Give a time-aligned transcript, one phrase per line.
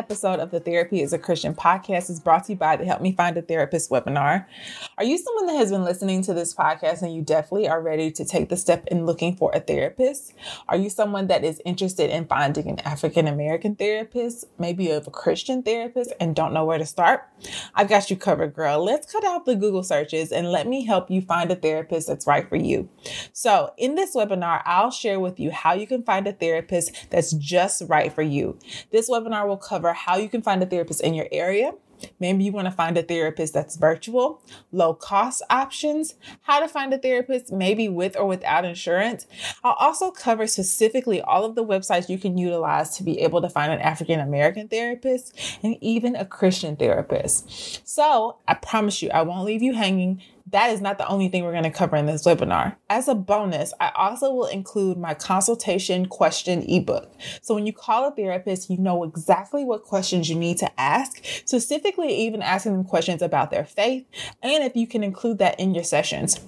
[0.00, 3.02] Episode of the Therapy is a Christian podcast is brought to you by the Help
[3.02, 4.46] Me Find a Therapist webinar.
[4.96, 8.10] Are you someone that has been listening to this podcast and you definitely are ready
[8.12, 10.32] to take the step in looking for a therapist?
[10.70, 15.10] Are you someone that is interested in finding an African American therapist, maybe of a
[15.10, 17.28] Christian therapist, and don't know where to start?
[17.74, 18.82] I've got you covered, girl.
[18.82, 22.26] Let's cut out the Google searches and let me help you find a therapist that's
[22.26, 22.88] right for you.
[23.34, 27.32] So, in this webinar, I'll share with you how you can find a therapist that's
[27.32, 28.58] just right for you.
[28.92, 31.72] This webinar will cover how you can find a therapist in your area.
[32.18, 36.92] Maybe you want to find a therapist that's virtual, low cost options, how to find
[36.94, 39.26] a therapist, maybe with or without insurance.
[39.62, 43.48] I'll also cover specifically all of the websites you can utilize to be able to
[43.48, 47.86] find an African American therapist and even a Christian therapist.
[47.86, 51.44] So I promise you, I won't leave you hanging that is not the only thing
[51.44, 52.76] we're going to cover in this webinar.
[52.88, 57.10] As a bonus, I also will include my consultation question ebook.
[57.42, 61.22] So when you call a therapist, you know exactly what questions you need to ask,
[61.44, 64.06] specifically even asking them questions about their faith,
[64.42, 66.40] and if you can include that in your sessions.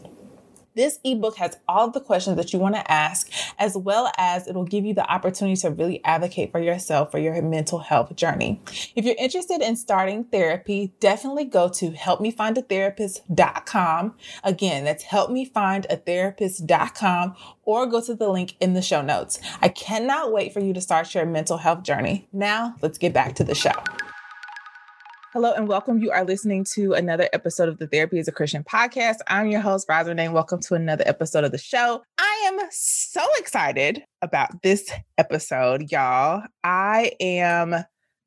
[0.75, 4.65] This ebook has all the questions that you want to ask, as well as it'll
[4.65, 8.61] give you the opportunity to really advocate for yourself for your mental health journey.
[8.97, 14.15] If you're interested in starting therapy, definitely go to helpmefindatherapist.com.
[14.45, 19.41] Again, that's helpmefindatherapist.com or go to the link in the show notes.
[19.61, 22.28] I cannot wait for you to start your mental health journey.
[22.33, 23.72] Now, let's get back to the show.
[25.32, 25.98] Hello and welcome.
[25.98, 29.16] You are listening to another episode of the Therapy is a Christian podcast.
[29.28, 30.28] I'm your host, Rosalind Renee.
[30.28, 32.03] Welcome to another episode of the show.
[32.19, 36.42] I am so excited about this episode, y'all.
[36.62, 37.75] I am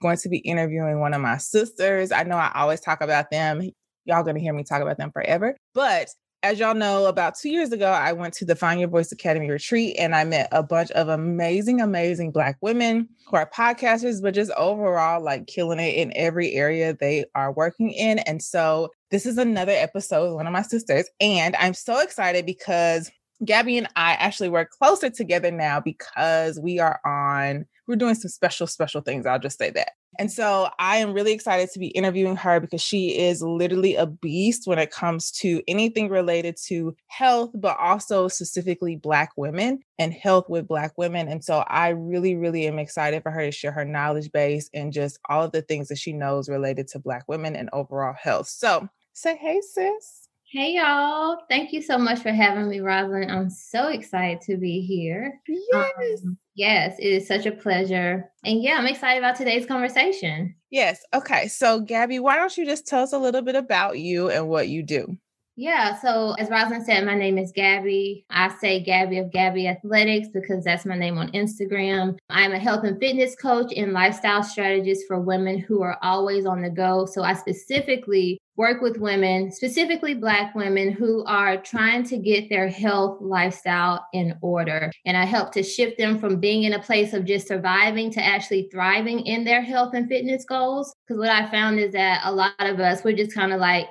[0.01, 2.11] going to be interviewing one of my sisters.
[2.11, 3.61] I know I always talk about them.
[4.05, 5.55] Y'all to hear me talk about them forever.
[5.75, 6.07] But
[6.45, 9.49] as y'all know, about two years ago, I went to the Find Your Voice Academy
[9.49, 14.35] retreat and I met a bunch of amazing, amazing Black women who are podcasters, but
[14.35, 18.19] just overall like killing it in every area they are working in.
[18.19, 21.09] And so this is another episode with one of my sisters.
[21.19, 23.09] And I'm so excited because
[23.43, 28.29] Gabby and I actually work closer together now because we are on, we're doing some
[28.29, 29.25] special, special things.
[29.25, 29.91] I'll just say that.
[30.17, 34.05] And so I am really excited to be interviewing her because she is literally a
[34.05, 40.13] beast when it comes to anything related to health, but also specifically Black women and
[40.13, 41.27] health with Black women.
[41.27, 44.93] And so I really, really am excited for her to share her knowledge base and
[44.93, 48.47] just all of the things that she knows related to Black women and overall health.
[48.47, 50.24] So say, hey, sis.
[50.55, 51.39] Hey y'all.
[51.49, 53.29] Thank you so much for having me, Rosalind.
[53.29, 55.41] I'm so excited to be here.
[55.49, 56.21] Yes.
[56.23, 58.31] Um, yes, it is such a pleasure.
[58.45, 60.55] And yeah, I'm excited about today's conversation.
[60.69, 61.03] Yes.
[61.13, 61.49] Okay.
[61.49, 64.69] So, Gabby, why don't you just tell us a little bit about you and what
[64.69, 65.17] you do?
[65.57, 68.25] Yeah, so as Rosalind said, my name is Gabby.
[68.29, 72.17] I say Gabby of Gabby Athletics because that's my name on Instagram.
[72.29, 76.61] I'm a health and fitness coach and lifestyle strategist for women who are always on
[76.61, 77.05] the go.
[77.05, 82.69] So I specifically work with women, specifically Black women who are trying to get their
[82.69, 84.91] health lifestyle in order.
[85.05, 88.23] And I help to shift them from being in a place of just surviving to
[88.23, 90.93] actually thriving in their health and fitness goals.
[91.07, 93.89] Because what I found is that a lot of us, we're just kind of like,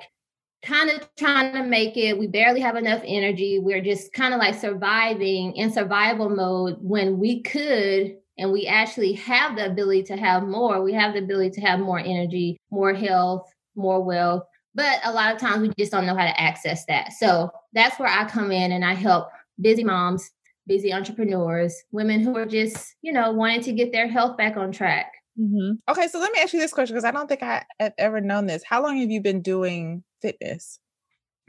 [0.63, 2.17] kind of trying to make it.
[2.17, 3.59] We barely have enough energy.
[3.59, 9.13] We're just kind of like surviving in survival mode when we could and we actually
[9.13, 10.81] have the ability to have more.
[10.81, 14.43] We have the ability to have more energy, more health, more wealth.
[14.75, 17.13] But a lot of times we just don't know how to access that.
[17.13, 19.29] So that's where I come in and I help
[19.59, 20.29] busy moms,
[20.67, 24.71] busy entrepreneurs, women who are just, you know, wanting to get their health back on
[24.71, 25.13] track.
[25.39, 25.91] Mm-hmm.
[25.91, 28.21] Okay, so let me ask you this question because I don't think I have ever
[28.21, 28.63] known this.
[28.67, 30.79] How long have you been doing fitness?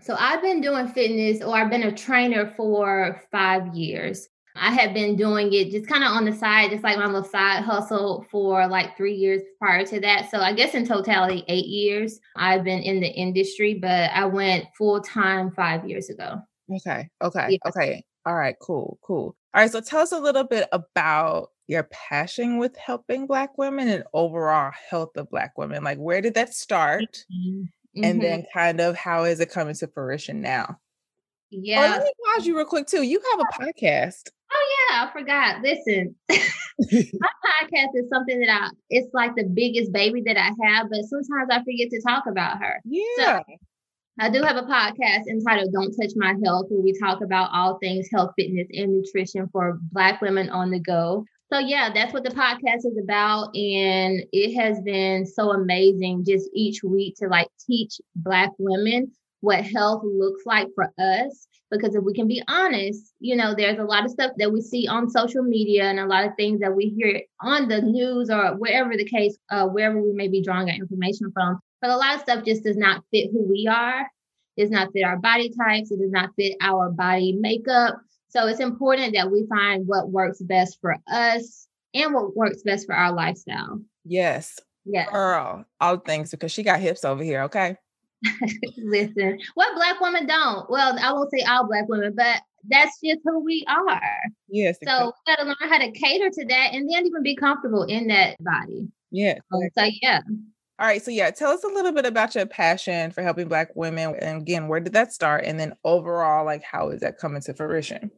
[0.03, 4.29] So I've been doing fitness or I've been a trainer for five years.
[4.59, 7.25] I have been doing it just kind of on the side, just like my little
[7.25, 10.31] side hustle for like three years prior to that.
[10.31, 14.67] So I guess in totality, eight years I've been in the industry, but I went
[14.77, 16.41] full time five years ago.
[16.75, 17.09] Okay.
[17.23, 17.49] Okay.
[17.51, 17.69] Yeah.
[17.69, 18.05] Okay.
[18.25, 18.57] All right.
[18.61, 18.99] Cool.
[19.03, 19.37] Cool.
[19.55, 19.71] All right.
[19.71, 24.73] So tell us a little bit about your passion with helping Black women and overall
[24.91, 25.83] health of Black women.
[25.85, 27.25] Like, where did that start?
[27.33, 27.65] Mm-hmm
[27.97, 28.05] mm-hmm.
[28.05, 30.79] and then kind of how is it coming to fruition now?
[31.51, 31.87] Yeah.
[31.87, 33.03] Oh, let me pause you real quick too.
[33.03, 34.31] You have a podcast.
[34.53, 35.63] Oh yeah, I forgot.
[35.63, 40.89] Listen, my podcast is something that I it's like the biggest baby that I have,
[40.91, 42.81] but sometimes I forget to talk about her.
[42.85, 43.03] Yeah.
[43.19, 43.43] So,
[44.19, 47.79] I do have a podcast entitled Don't Touch My Health, where we talk about all
[47.79, 51.25] things health, fitness, and nutrition for Black women on the go.
[51.53, 53.55] So, yeah, that's what the podcast is about.
[53.55, 59.65] And it has been so amazing just each week to like teach Black women what
[59.65, 61.47] health looks like for us.
[61.71, 64.61] Because if we can be honest, you know, there's a lot of stuff that we
[64.61, 68.31] see on social media and a lot of things that we hear on the news
[68.31, 71.97] or wherever the case, uh, wherever we may be drawing our information from but a
[71.97, 74.11] lot of stuff just does not fit who we are.
[74.57, 75.91] It does not fit our body types.
[75.91, 78.01] It does not fit our body makeup.
[78.29, 82.87] So it's important that we find what works best for us and what works best
[82.87, 83.81] for our lifestyle.
[84.05, 84.59] Yes.
[84.85, 85.11] Yeah.
[85.11, 87.77] Girl, all things because she got hips over here, okay?
[88.77, 90.69] Listen, what black women don't?
[90.71, 94.01] Well, I won't say all black women, but that's just who we are.
[94.49, 94.77] Yes.
[94.85, 98.09] So we gotta learn how to cater to that and then even be comfortable in
[98.09, 98.89] that body.
[99.11, 99.39] Yeah.
[99.53, 100.21] Um, so yeah.
[100.79, 101.03] All right.
[101.03, 104.15] So, yeah, tell us a little bit about your passion for helping Black women.
[104.21, 105.45] And again, where did that start?
[105.47, 108.11] And then overall, like, how is that coming to fruition?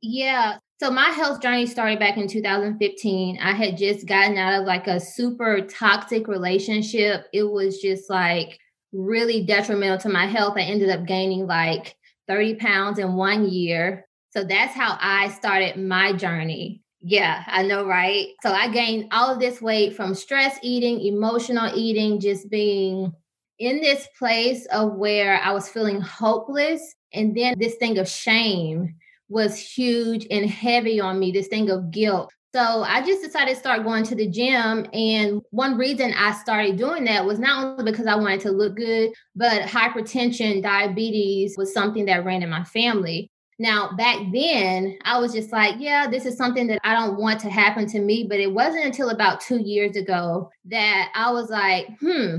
[0.00, 0.56] Yeah.
[0.80, 3.38] So, my health journey started back in 2015.
[3.38, 7.26] I had just gotten out of like a super toxic relationship.
[7.34, 8.58] It was just like
[8.92, 10.54] really detrimental to my health.
[10.56, 11.96] I ended up gaining like
[12.28, 14.06] 30 pounds in one year.
[14.30, 16.82] So, that's how I started my journey.
[17.08, 18.30] Yeah, I know, right?
[18.42, 23.12] So I gained all of this weight from stress eating, emotional eating, just being
[23.60, 26.94] in this place of where I was feeling hopeless.
[27.12, 28.96] And then this thing of shame
[29.28, 32.32] was huge and heavy on me, this thing of guilt.
[32.56, 34.86] So I just decided to start going to the gym.
[34.94, 38.76] And one reason I started doing that was not only because I wanted to look
[38.76, 43.30] good, but hypertension, diabetes was something that ran in my family.
[43.58, 47.40] Now, back then, I was just like, yeah, this is something that I don't want
[47.40, 48.24] to happen to me.
[48.26, 52.36] But it wasn't until about two years ago that I was like, hmm,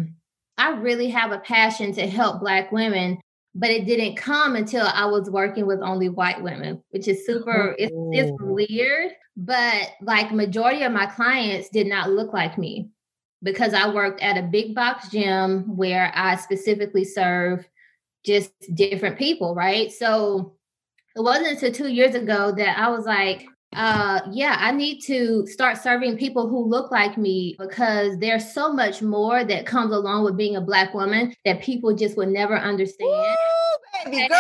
[0.57, 3.19] I really have a passion to help Black women.
[3.59, 7.75] But it didn't come until I was working with only white women, which is super,
[7.79, 8.45] it's, it's oh.
[8.45, 9.11] weird.
[9.35, 12.89] But like, majority of my clients did not look like me
[13.41, 17.67] because I worked at a big box gym where I specifically serve
[18.23, 19.91] just different people, right?
[19.91, 20.53] So,
[21.15, 25.45] it wasn't until two years ago that I was like, uh yeah i need to
[25.45, 30.23] start serving people who look like me because there's so much more that comes along
[30.23, 33.09] with being a black woman that people just would never understand.
[33.09, 34.39] Woo, baby girl.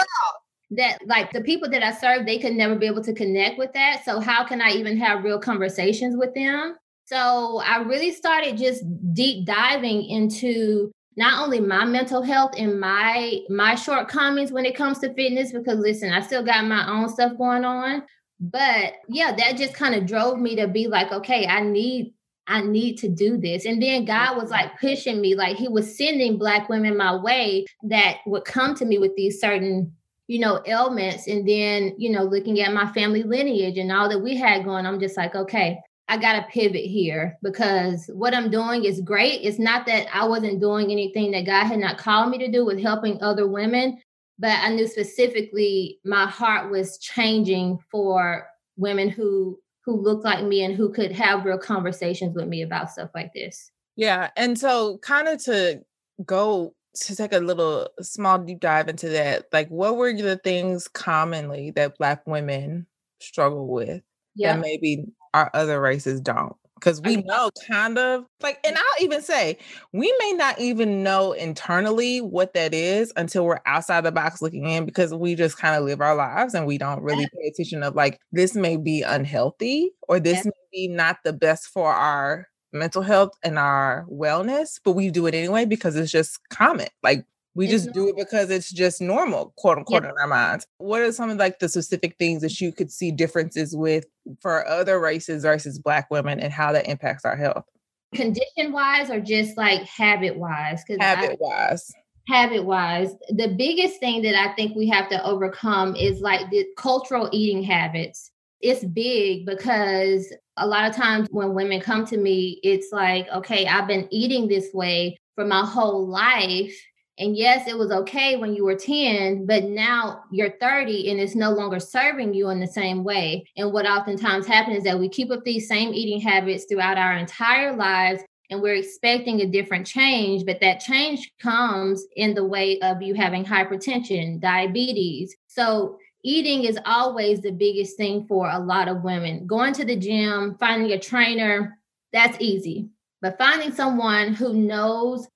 [0.71, 3.73] that like the people that i serve they could never be able to connect with
[3.73, 4.03] that.
[4.05, 6.77] So how can i even have real conversations with them?
[7.05, 8.83] So i really started just
[9.13, 14.99] deep diving into not only my mental health and my my shortcomings when it comes
[14.99, 18.03] to fitness because listen i still got my own stuff going on
[18.39, 22.13] but yeah that just kind of drove me to be like okay i need
[22.45, 25.97] i need to do this and then god was like pushing me like he was
[25.97, 29.91] sending black women my way that would come to me with these certain
[30.27, 34.19] you know ailments and then you know looking at my family lineage and all that
[34.19, 35.79] we had going i'm just like okay
[36.09, 39.41] I got to pivot here because what I'm doing is great.
[39.41, 42.65] It's not that I wasn't doing anything that God had not called me to do
[42.65, 44.01] with helping other women,
[44.39, 50.63] but I knew specifically my heart was changing for women who who look like me
[50.63, 53.71] and who could have real conversations with me about stuff like this.
[53.95, 55.81] Yeah, and so kind of to
[56.25, 60.87] go to take a little small deep dive into that, like what were the things
[60.87, 62.85] commonly that black women
[63.19, 64.01] struggle with
[64.35, 64.53] yeah.
[64.53, 69.21] that maybe our other races don't because we know kind of like and i'll even
[69.21, 69.57] say
[69.93, 74.67] we may not even know internally what that is until we're outside the box looking
[74.67, 77.83] in because we just kind of live our lives and we don't really pay attention
[77.83, 82.47] of like this may be unhealthy or this may be not the best for our
[82.73, 87.25] mental health and our wellness but we do it anyway because it's just common like
[87.57, 90.67] we it's just do it because it's just normal, quote unquote, in our minds.
[90.77, 94.05] What are some of like the specific things that you could see differences with
[94.41, 97.65] for other races versus Black women and how that impacts our health?
[98.13, 100.83] Condition wise or just like habit wise?
[100.99, 101.91] Habit wise.
[102.27, 106.63] Habit wise, the biggest thing that I think we have to overcome is like the
[106.77, 108.31] cultural eating habits.
[108.61, 113.65] It's big because a lot of times when women come to me, it's like, okay,
[113.65, 116.75] I've been eating this way for my whole life
[117.19, 121.35] and yes, it was okay when you were 10, but now you're 30 and it's
[121.35, 123.45] no longer serving you in the same way.
[123.57, 127.13] And what oftentimes happens is that we keep up these same eating habits throughout our
[127.13, 128.23] entire lives.
[128.49, 133.13] and we're expecting a different change, but that change comes in the way of you
[133.13, 135.35] having hypertension, diabetes.
[135.47, 139.45] So eating is always the biggest thing for a lot of women.
[139.47, 141.77] Going to the gym, finding a trainer,
[142.13, 142.87] that's easy.
[143.21, 145.27] But finding someone who knows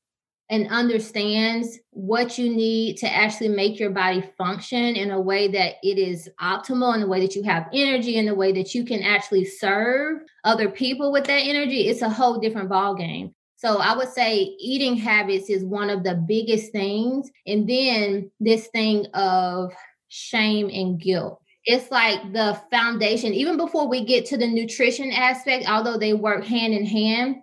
[0.51, 5.75] and understands what you need to actually make your body function in a way that
[5.81, 8.83] it is optimal, in the way that you have energy, in the way that you
[8.83, 13.33] can actually serve other people with that energy, it's a whole different ball game.
[13.55, 17.31] So I would say eating habits is one of the biggest things.
[17.47, 19.71] And then this thing of
[20.09, 21.39] shame and guilt.
[21.63, 26.43] It's like the foundation, even before we get to the nutrition aspect, although they work
[26.43, 27.37] hand in hand,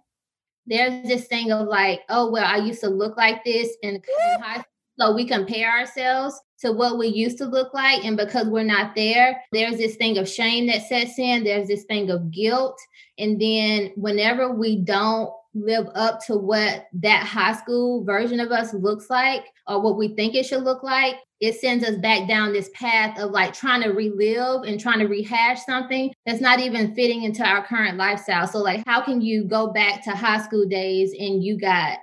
[0.69, 4.03] there's this thing of like, oh, well, I used to look like this in,
[4.41, 4.65] high school.
[5.01, 8.05] So we compare ourselves to what we used to look like.
[8.05, 11.85] And because we're not there, there's this thing of shame that sets in, there's this
[11.85, 12.79] thing of guilt.
[13.17, 18.75] And then whenever we don't live up to what that high school version of us
[18.75, 22.53] looks like or what we think it should look like, it sends us back down
[22.53, 26.95] this path of like trying to relive and trying to rehash something that's not even
[26.95, 28.47] fitting into our current lifestyle.
[28.47, 31.99] So like how can you go back to high school days and you got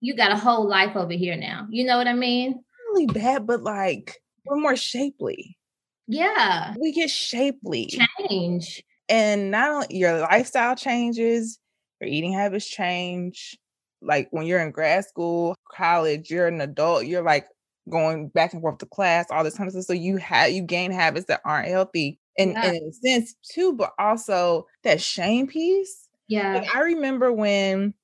[0.00, 1.66] you got a whole life over here now.
[1.70, 2.62] You know what I mean?
[2.90, 4.16] Really bad, but like
[4.46, 5.56] we're more shapely.
[6.06, 6.74] Yeah.
[6.80, 7.92] We get shapely.
[8.28, 8.82] Change.
[9.08, 11.58] And not only your lifestyle changes,
[12.00, 13.58] your eating habits change.
[14.00, 17.46] Like when you're in grad school, college, you're an adult, you're like
[17.88, 19.68] going back and forth to class, all this time.
[19.68, 19.84] of.
[19.84, 22.70] So you have you gain habits that aren't healthy in, yeah.
[22.70, 26.08] in a sense too, but also that shame piece.
[26.28, 26.58] Yeah.
[26.58, 27.94] Like I remember when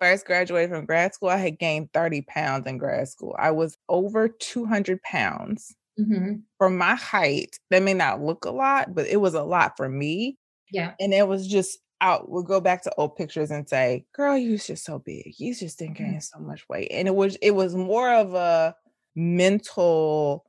[0.00, 3.36] first graduated from grad school, I had gained 30 pounds in grad school.
[3.38, 5.74] I was over 200 pounds.
[6.00, 6.36] Mm-hmm.
[6.56, 9.90] For my height, that may not look a lot, but it was a lot for
[9.90, 10.38] me.
[10.70, 10.94] Yeah.
[10.98, 14.52] And it was just out, we'll go back to old pictures and say, girl, you
[14.52, 15.34] was just so big.
[15.38, 16.18] You just didn't gain mm-hmm.
[16.18, 16.88] so much weight.
[16.90, 18.76] And it was, it was more of a
[19.14, 20.44] mental,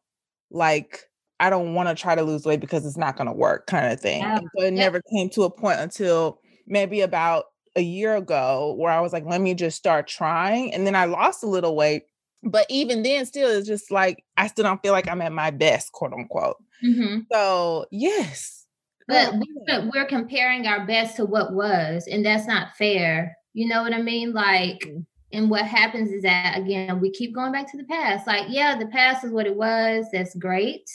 [0.51, 3.67] like, I don't want to try to lose weight because it's not going to work
[3.67, 4.21] kind of thing.
[4.21, 4.39] Yeah.
[4.39, 4.83] so it yeah.
[4.83, 7.45] never came to a point until maybe about
[7.75, 10.73] a year ago where I was like, let me just start trying.
[10.73, 12.03] And then I lost a little weight.
[12.43, 15.49] But even then, still, it's just like I still don't feel like I'm at my
[15.49, 16.57] best, quote unquote.
[16.83, 17.21] Mm-hmm.
[17.31, 18.62] So, yes,
[19.07, 23.35] but we're, we're comparing our best to what was, and that's not fair.
[23.53, 24.33] You know what I mean?
[24.33, 24.99] Like, mm-hmm.
[25.31, 28.27] and what happens is that again, we keep going back to the past.
[28.27, 30.05] Like, yeah, the past is what it was.
[30.11, 30.89] That's great.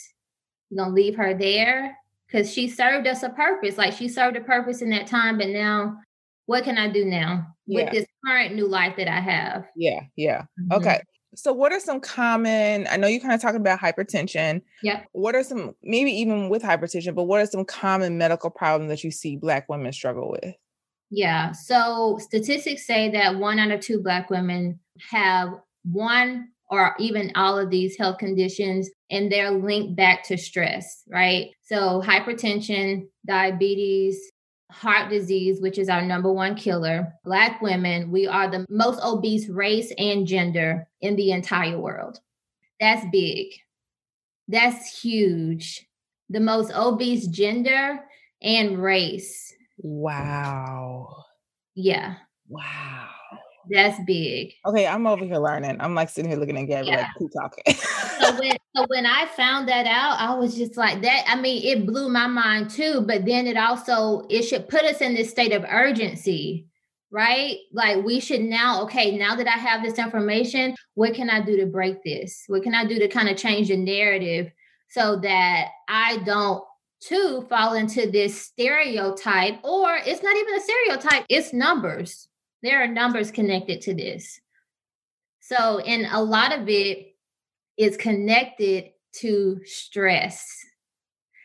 [0.70, 1.96] We're gonna leave her there
[2.26, 3.78] because she served us a purpose.
[3.78, 5.98] Like she served a purpose in that time, but now
[6.46, 7.84] what can I do now yeah.
[7.84, 9.66] with this current new life that I have?
[9.76, 10.42] Yeah, yeah.
[10.60, 10.72] Mm-hmm.
[10.72, 11.00] Okay.
[11.34, 12.86] So, what are some common?
[12.90, 14.62] I know you kind of talking about hypertension.
[14.82, 15.02] Yeah.
[15.12, 19.04] What are some, maybe even with hypertension, but what are some common medical problems that
[19.04, 20.54] you see Black women struggle with?
[21.10, 21.52] Yeah.
[21.52, 24.80] So, statistics say that one out of two Black women
[25.10, 25.50] have
[25.84, 31.50] one or even all of these health conditions, and they're linked back to stress, right?
[31.62, 34.20] So, hypertension, diabetes,
[34.70, 39.48] heart disease, which is our number one killer, Black women, we are the most obese
[39.48, 42.20] race and gender in the entire world.
[42.80, 43.48] That's big.
[44.46, 45.86] That's huge.
[46.30, 48.00] The most obese gender
[48.42, 49.54] and race.
[49.78, 51.24] Wow.
[51.74, 52.16] Yeah.
[52.48, 53.08] Wow.
[53.70, 54.54] That's big.
[54.64, 55.76] Okay, I'm over here learning.
[55.80, 56.96] I'm like sitting here looking at Gabby yeah.
[56.96, 57.74] like, keep talking.
[58.20, 61.24] so when so when I found that out, I was just like that.
[61.26, 63.02] I mean, it blew my mind too.
[63.06, 66.66] But then it also it should put us in this state of urgency,
[67.10, 67.56] right?
[67.72, 71.56] Like we should now, okay, now that I have this information, what can I do
[71.58, 72.44] to break this?
[72.46, 74.50] What can I do to kind of change the narrative
[74.90, 76.64] so that I don't
[77.00, 82.27] too fall into this stereotype, or it's not even a stereotype, it's numbers
[82.62, 84.40] there are numbers connected to this.
[85.40, 87.14] So, and a lot of it
[87.76, 90.46] is connected to stress.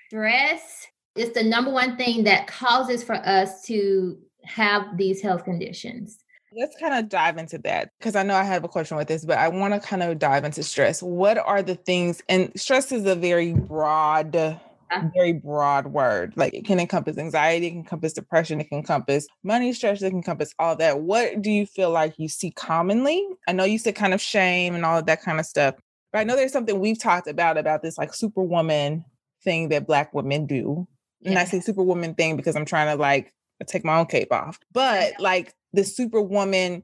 [0.07, 6.19] Stress is the number one thing that causes for us to have these health conditions.
[6.55, 9.25] Let's kind of dive into that because I know I have a question with this,
[9.25, 11.01] but I want to kind of dive into stress.
[11.01, 14.59] What are the things, and stress is a very broad
[14.97, 15.09] Uh-huh.
[15.15, 16.33] very broad word.
[16.35, 20.09] Like it can encompass anxiety, it can encompass depression, it can encompass money stress, it
[20.09, 21.01] can encompass all that.
[21.01, 23.25] What do you feel like you see commonly?
[23.47, 25.75] I know you said kind of shame and all of that kind of stuff,
[26.11, 29.05] but I know there's something we've talked about about this like superwoman
[29.43, 30.87] thing that black women do.
[31.21, 31.31] Yeah.
[31.31, 33.33] And I say superwoman thing because I'm trying to like
[33.67, 34.59] take my own cape off.
[34.73, 36.83] But like the superwoman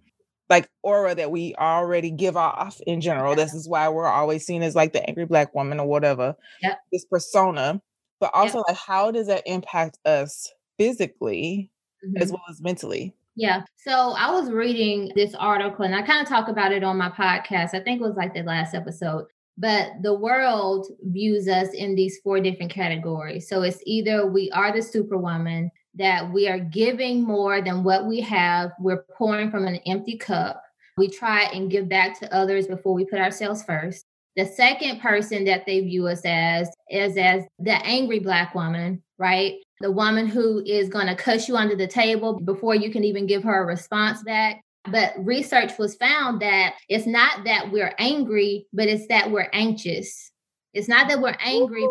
[0.49, 3.35] like aura that we already give off in general.
[3.35, 6.35] This is why we're always seen as like the angry black woman or whatever.
[6.63, 6.79] Yep.
[6.91, 7.81] This persona
[8.19, 8.63] but also yeah.
[8.67, 11.69] like how does that impact us physically
[12.05, 12.21] mm-hmm.
[12.21, 13.63] as well as mentally Yeah.
[13.77, 17.09] So I was reading this article and I kind of talk about it on my
[17.09, 17.73] podcast.
[17.73, 19.27] I think it was like the last episode.
[19.57, 23.47] But the world views us in these four different categories.
[23.47, 28.21] So it's either we are the superwoman, that we are giving more than what we
[28.21, 30.63] have, we're pouring from an empty cup.
[30.97, 34.05] We try and give back to others before we put ourselves first.
[34.39, 39.55] The second person that they view us as is as the angry black woman, right?
[39.81, 43.27] The woman who is going to cuss you under the table before you can even
[43.27, 44.61] give her a response back.
[44.89, 50.31] But research was found that it's not that we're angry, but it's that we're anxious.
[50.73, 51.85] It's not that we're angry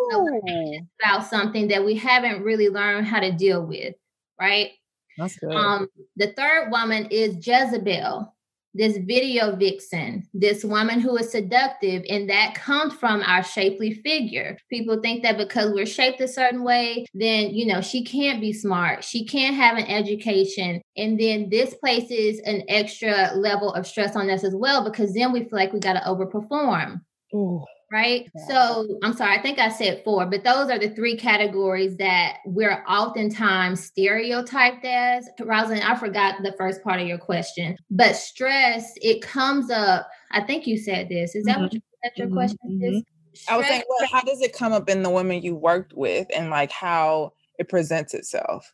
[1.02, 3.94] about something that we haven't really learned how to deal with,
[4.40, 4.70] right?
[5.18, 5.52] That's good.
[5.52, 8.34] Um, the third woman is Jezebel
[8.74, 14.56] this video vixen, this woman who is seductive, and that comes from our shapely figure.
[14.70, 18.52] People think that because we're shaped a certain way, then, you know, she can't be
[18.52, 20.80] smart, she can't have an education.
[20.96, 25.32] And then this places an extra level of stress on us as well, because then
[25.32, 27.00] we feel like we got to overperform.
[27.34, 28.30] Ooh right?
[28.34, 28.46] Yeah.
[28.48, 32.38] So I'm sorry, I think I said four, but those are the three categories that
[32.44, 35.28] we're oftentimes stereotyped as.
[35.40, 40.08] Rosalind, I forgot the first part of your question, but stress, it comes up.
[40.32, 41.34] I think you said this.
[41.34, 41.62] Is that mm-hmm.
[41.62, 42.36] what you, that your mm-hmm.
[42.36, 42.96] question mm-hmm.
[42.96, 43.02] is?
[43.48, 46.26] I was saying, well, how does it come up in the women you worked with
[46.34, 48.70] and like how it presents itself?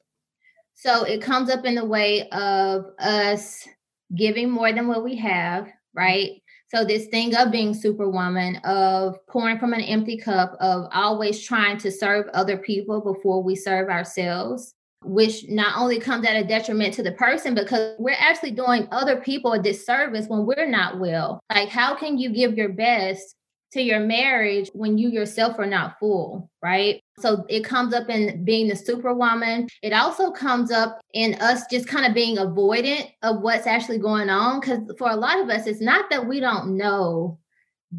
[0.75, 3.67] So it comes up in the way of us
[4.15, 6.43] giving more than what we have, right?
[6.75, 11.79] So this thing of being superwoman, of pouring from an empty cup, of always trying
[11.79, 16.93] to serve other people before we serve ourselves, which not only comes at a detriment
[16.95, 21.39] to the person because we're actually doing other people a disservice when we're not well.
[21.55, 23.37] Like, how can you give your best
[23.75, 27.04] to your marriage when you yourself are not full, right?
[27.21, 29.69] So it comes up in being the superwoman.
[29.83, 34.31] It also comes up in us just kind of being avoidant of what's actually going
[34.31, 34.61] on.
[34.61, 37.39] Because for a lot of us, it's not that we don't know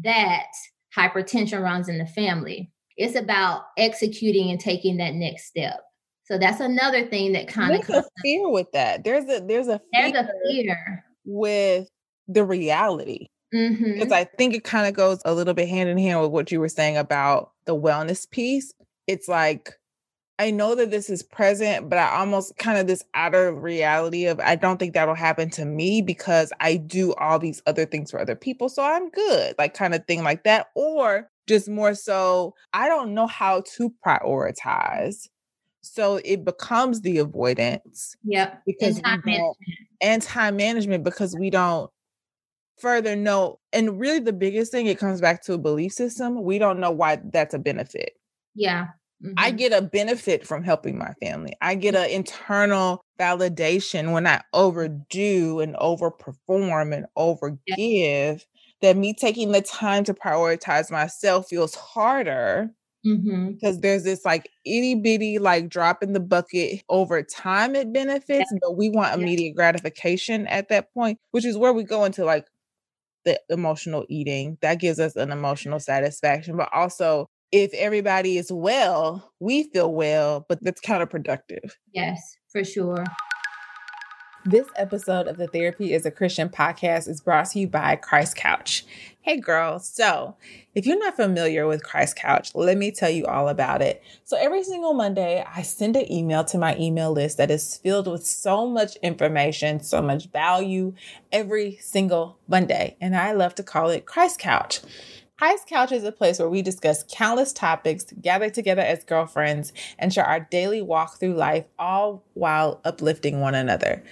[0.02, 0.46] that
[0.96, 5.80] hypertension runs in the family, it's about executing and taking that next step.
[6.24, 9.04] So that's another thing that kind of there's a fear with that.
[9.04, 11.88] There's a there's a there's a fear with
[12.26, 13.28] the reality.
[13.52, 14.12] Because mm-hmm.
[14.12, 16.58] I think it kind of goes a little bit hand in hand with what you
[16.58, 18.72] were saying about the wellness piece.
[19.06, 19.74] It's like,
[20.38, 24.38] I know that this is present, but I almost kind of this outer reality of
[24.40, 28.20] I don't think that'll happen to me because I do all these other things for
[28.20, 28.68] other people.
[28.68, 30.66] So I'm good, like kind of thing like that.
[30.74, 35.28] Or just more so, I don't know how to prioritize.
[35.80, 38.16] So it becomes the avoidance.
[38.24, 38.62] Yep.
[38.66, 39.56] Because and time management.
[40.02, 41.90] And time management because we don't
[42.78, 46.58] further know and really the biggest thing it comes back to a belief system we
[46.58, 48.12] don't know why that's a benefit
[48.56, 48.88] yeah
[49.22, 49.32] mm-hmm.
[49.36, 54.40] i get a benefit from helping my family i get an internal validation when i
[54.52, 58.36] overdo and overperform and overgive yeah.
[58.82, 62.70] that me taking the time to prioritize myself feels harder
[63.06, 63.52] Mm-hmm.
[63.52, 68.50] because there's this like itty bitty like drop in the bucket over time it benefits
[68.50, 68.58] yeah.
[68.60, 69.54] but we want immediate yeah.
[69.54, 72.46] gratification at that point which is where we go into like
[73.26, 74.56] the emotional eating.
[74.62, 76.56] That gives us an emotional satisfaction.
[76.56, 77.28] But also,
[77.62, 81.72] if everybody is well, we feel well, but that's counterproductive.
[81.92, 83.04] Yes, for sure.
[84.44, 88.36] This episode of the Therapy is a Christian podcast is brought to you by Christ
[88.36, 88.84] Couch.
[89.22, 89.80] Hey, girl.
[89.80, 90.36] So,
[90.74, 94.02] if you're not familiar with Christ Couch, let me tell you all about it.
[94.22, 98.06] So, every single Monday, I send an email to my email list that is filled
[98.06, 100.94] with so much information, so much value
[101.32, 102.96] every single Monday.
[103.00, 104.80] And I love to call it Christ Couch.
[105.38, 110.10] Christ Couch is a place where we discuss countless topics, gather together as girlfriends, and
[110.10, 114.02] share our daily walk through life, all while uplifting one another.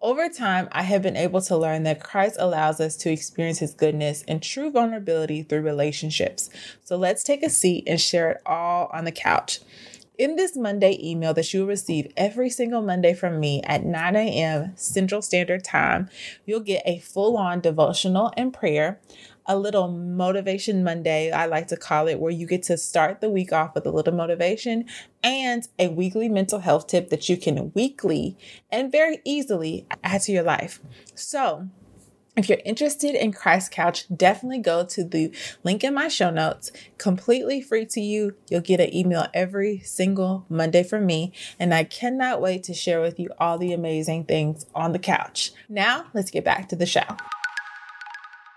[0.00, 3.74] Over time, I have been able to learn that Christ allows us to experience his
[3.74, 6.50] goodness and true vulnerability through relationships.
[6.82, 9.60] So let's take a seat and share it all on the couch.
[10.18, 14.72] In this Monday email that you'll receive every single Monday from me at 9 a.m.
[14.76, 16.10] Central Standard Time,
[16.44, 19.00] you'll get a full on devotional and prayer,
[19.46, 23.30] a little motivation Monday, I like to call it, where you get to start the
[23.30, 24.86] week off with a little motivation
[25.22, 28.36] and a weekly mental health tip that you can weekly
[28.70, 30.80] and very easily add to your life.
[31.14, 31.68] So,
[32.34, 35.30] if you're interested in Christ Couch, definitely go to the
[35.64, 36.72] link in my show notes.
[36.96, 38.36] Completely free to you.
[38.48, 43.02] You'll get an email every single Monday from me, and I cannot wait to share
[43.02, 45.52] with you all the amazing things on the couch.
[45.68, 47.04] Now, let's get back to the show.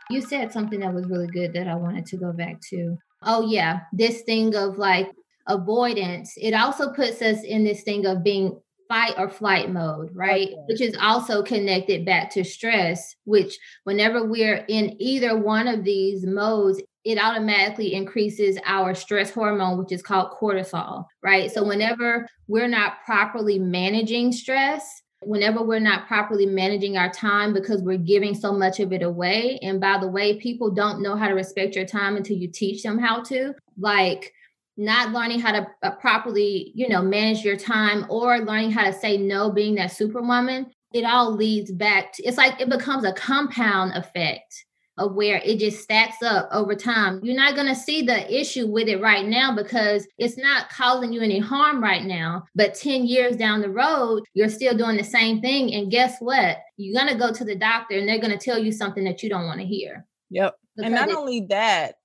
[0.10, 2.98] You said something that was really good that I wanted to go back to.
[3.24, 5.10] Oh, yeah, this thing of like
[5.48, 6.34] avoidance.
[6.38, 10.50] It also puts us in this thing of being fight or flight mode, right?
[10.50, 10.58] Okay.
[10.68, 16.26] Which is also connected back to stress, which whenever we're in either one of these
[16.26, 21.52] modes, it automatically increases our stress hormone, which is called cortisol, right?
[21.52, 27.82] So, whenever we're not properly managing stress, whenever we're not properly managing our time because
[27.82, 29.60] we're giving so much of it away.
[29.62, 32.84] And by the way, people don't know how to respect your time until you teach
[32.84, 33.54] them how to.
[33.78, 34.34] Like,
[34.78, 38.94] not learning how to uh, properly, you know, manage your time or learning how to
[38.94, 43.14] say no, being that superwoman, it all leads back to it's like it becomes a
[43.14, 44.66] compound effect
[44.98, 47.20] of where it just stacks up over time.
[47.24, 51.12] You're not going to see the issue with it right now because it's not causing
[51.12, 52.46] you any harm right now.
[52.56, 55.74] But 10 years down the road, you're still doing the same thing.
[55.74, 56.58] And guess what?
[56.78, 59.22] You're going to go to the doctor and they're going to tell you something that
[59.22, 60.06] you don't want to hear.
[60.30, 60.56] Yep.
[60.78, 61.96] And not it, only that,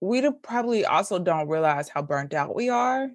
[0.00, 3.08] we probably also don't realize how burnt out we are.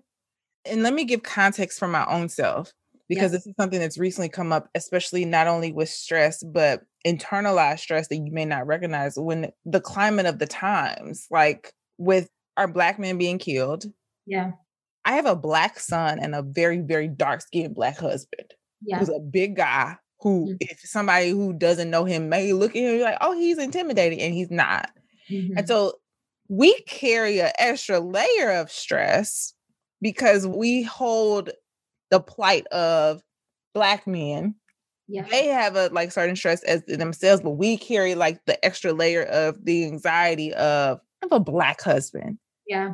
[0.65, 2.73] And let me give context for my own self
[3.09, 7.79] because this is something that's recently come up, especially not only with stress, but internalized
[7.79, 12.67] stress that you may not recognize when the climate of the times, like with our
[12.67, 13.85] black men being killed.
[14.25, 14.51] Yeah.
[15.05, 18.53] I have a black son and a very, very dark skinned black husband.
[18.81, 18.99] Yeah.
[18.99, 20.55] Who's a big guy who, mm-hmm.
[20.61, 24.33] if somebody who doesn't know him may look at him like, oh, he's intimidating, and
[24.33, 24.89] he's not.
[25.29, 25.57] Mm-hmm.
[25.57, 25.93] And so
[26.47, 29.53] we carry an extra layer of stress
[30.01, 31.49] because we hold
[32.13, 33.23] the plight of
[33.73, 34.54] black men
[35.08, 35.26] yeah.
[35.32, 39.23] they have a like certain stress as themselves but we carry like the extra layer
[39.23, 42.93] of the anxiety of of a black husband yeah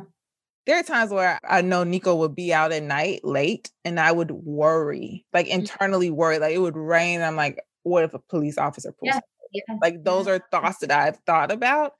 [0.66, 4.12] there are times where I know Nico would be out at night late and I
[4.12, 5.60] would worry, like mm-hmm.
[5.60, 7.22] internally worry, like it would rain.
[7.22, 9.20] I'm like, what if a police officer pulls yeah.
[9.52, 9.74] yeah.
[9.82, 10.34] Like those yeah.
[10.34, 11.94] are thoughts that I've thought about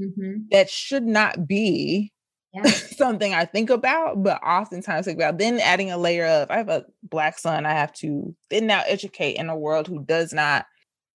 [0.00, 0.44] mm-hmm.
[0.52, 2.13] that should not be
[2.54, 2.62] yeah.
[2.70, 5.38] something I think about, but oftentimes think about.
[5.38, 8.82] Then adding a layer of I have a black son, I have to then now
[8.86, 10.66] educate in a world who does not,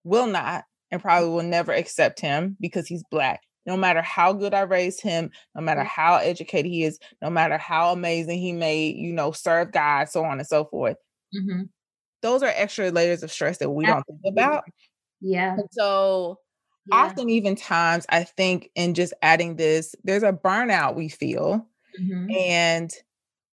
[0.04, 3.42] will not, and probably will never accept him because he's black.
[3.66, 7.58] No matter how good I raised him, no matter how educated he is, no matter
[7.58, 10.98] how amazing he may, you know, serve God, so on and so forth.
[11.36, 11.64] Mm-hmm.
[12.22, 14.14] Those are extra layers of stress that we Absolutely.
[14.14, 14.64] don't think about.
[15.22, 15.54] Yeah.
[15.54, 16.40] And so
[16.90, 16.98] yeah.
[16.98, 21.66] often even times i think in just adding this there's a burnout we feel
[22.00, 22.30] mm-hmm.
[22.32, 22.92] and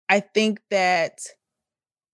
[0.08, 1.20] i think that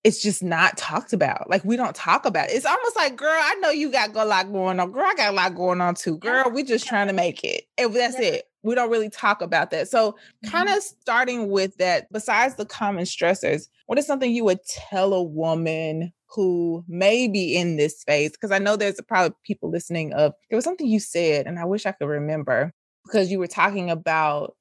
[0.04, 1.48] it's just not talked about.
[1.48, 2.54] Like we don't talk about it.
[2.54, 4.90] It's almost like, girl, I know you got a lot going on.
[4.90, 6.18] Girl, I got a lot going on too.
[6.18, 7.64] Girl, we just trying to make it.
[7.78, 8.28] And that's yeah.
[8.28, 8.44] it.
[8.64, 9.88] We don't really talk about that.
[9.88, 10.50] So, mm-hmm.
[10.50, 15.14] kind of starting with that, besides the common stressors, what is something you would tell
[15.14, 20.12] a woman who may be in this space because i know there's probably people listening
[20.12, 22.72] of there was something you said and i wish i could remember
[23.04, 24.54] because you were talking about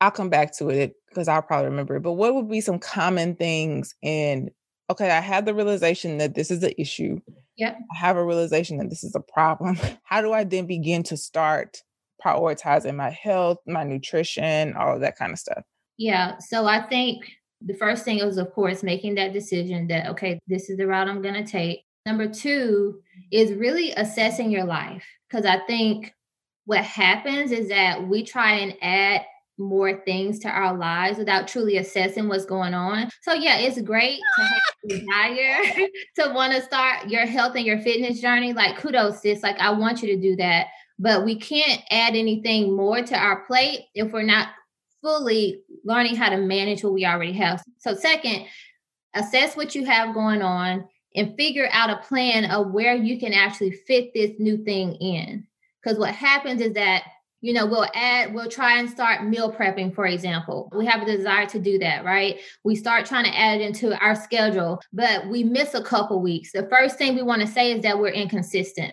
[0.00, 2.78] i'll come back to it because i'll probably remember it but what would be some
[2.78, 4.50] common things in
[4.90, 7.18] okay i have the realization that this is an issue.
[7.56, 9.78] Yeah i have a realization that this is a problem.
[10.04, 11.78] How do i then begin to start
[12.24, 15.64] prioritizing my health my nutrition all of that kind of stuff?
[15.96, 17.24] Yeah so i think
[17.60, 21.08] the first thing is, of course, making that decision that, okay, this is the route
[21.08, 21.82] I'm going to take.
[22.04, 23.00] Number two
[23.32, 25.04] is really assessing your life.
[25.28, 26.14] Because I think
[26.66, 29.22] what happens is that we try and add
[29.58, 33.10] more things to our lives without truly assessing what's going on.
[33.22, 37.80] So yeah, it's great to have desire to want to start your health and your
[37.80, 38.52] fitness journey.
[38.52, 39.42] Like kudos, sis.
[39.42, 40.66] Like I want you to do that.
[40.98, 44.48] But we can't add anything more to our plate if we're not
[45.06, 47.62] fully learning how to manage what we already have.
[47.78, 48.46] So, second,
[49.14, 53.32] assess what you have going on and figure out a plan of where you can
[53.32, 55.46] actually fit this new thing in.
[55.80, 57.04] Because what happens is that
[57.40, 60.72] you know we'll add we'll try and start meal prepping for example.
[60.74, 62.40] We have a desire to do that right?
[62.64, 66.50] We start trying to add it into our schedule but we miss a couple weeks.
[66.50, 68.92] The first thing we want to say is that we're inconsistent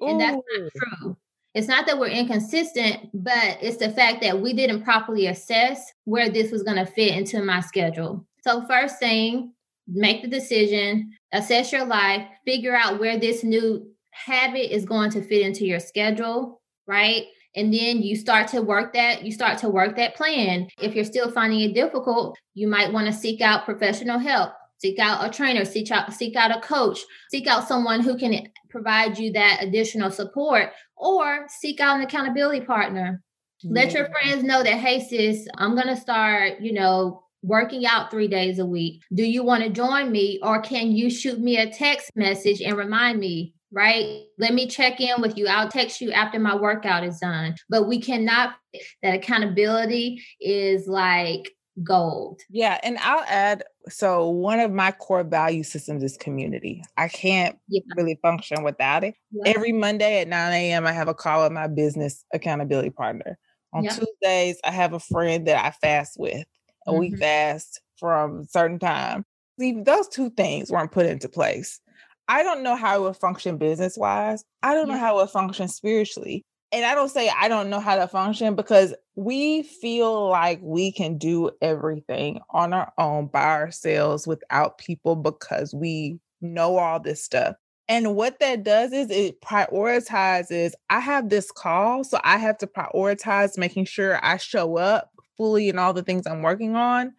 [0.00, 1.16] and that's not true
[1.54, 6.28] it's not that we're inconsistent, but it's the fact that we didn't properly assess where
[6.28, 8.26] this was going to fit into my schedule.
[8.42, 9.52] So, first thing,
[9.86, 15.22] make the decision, assess your life, figure out where this new habit is going to
[15.22, 17.24] fit into your schedule, right?
[17.56, 20.66] And then you start to work that, you start to work that plan.
[20.80, 24.98] If you're still finding it difficult, you might want to seek out professional help seek
[24.98, 29.16] out a trainer seek out seek out a coach seek out someone who can provide
[29.18, 33.22] you that additional support or seek out an accountability partner.
[33.64, 38.10] Let your friends know that hey sis i'm going to start you know working out
[38.10, 39.02] three days a week.
[39.12, 42.76] Do you want to join me or can you shoot me a text message and
[42.76, 44.22] remind me right?
[44.38, 45.48] Let me check in with you.
[45.48, 47.56] I'll text you after my workout is done.
[47.68, 48.54] But we cannot
[49.02, 51.50] that accountability is like
[51.82, 52.40] gold.
[52.50, 52.78] Yeah.
[52.82, 56.82] And I'll add so, one of my core value systems is community.
[56.96, 57.80] I can't yeah.
[57.96, 59.14] really function without it.
[59.30, 59.52] Yeah.
[59.54, 63.38] Every Monday at 9 a.m., I have a call with my business accountability partner.
[63.72, 66.46] On Tuesdays, I have a friend that I fast with,
[66.86, 67.00] and mm-hmm.
[67.00, 69.24] we fast from certain time.
[69.58, 71.80] See, those two things weren't put into place.
[72.28, 74.44] I don't know how it would function business wise.
[74.62, 74.94] I don't yeah.
[74.94, 78.08] know how it would function spiritually and I don't say I don't know how to
[78.08, 84.78] function because we feel like we can do everything on our own by ourselves without
[84.78, 87.54] people because we know all this stuff.
[87.88, 90.72] And what that does is it prioritizes.
[90.90, 95.68] I have this call, so I have to prioritize making sure I show up fully
[95.68, 97.12] in all the things I'm working on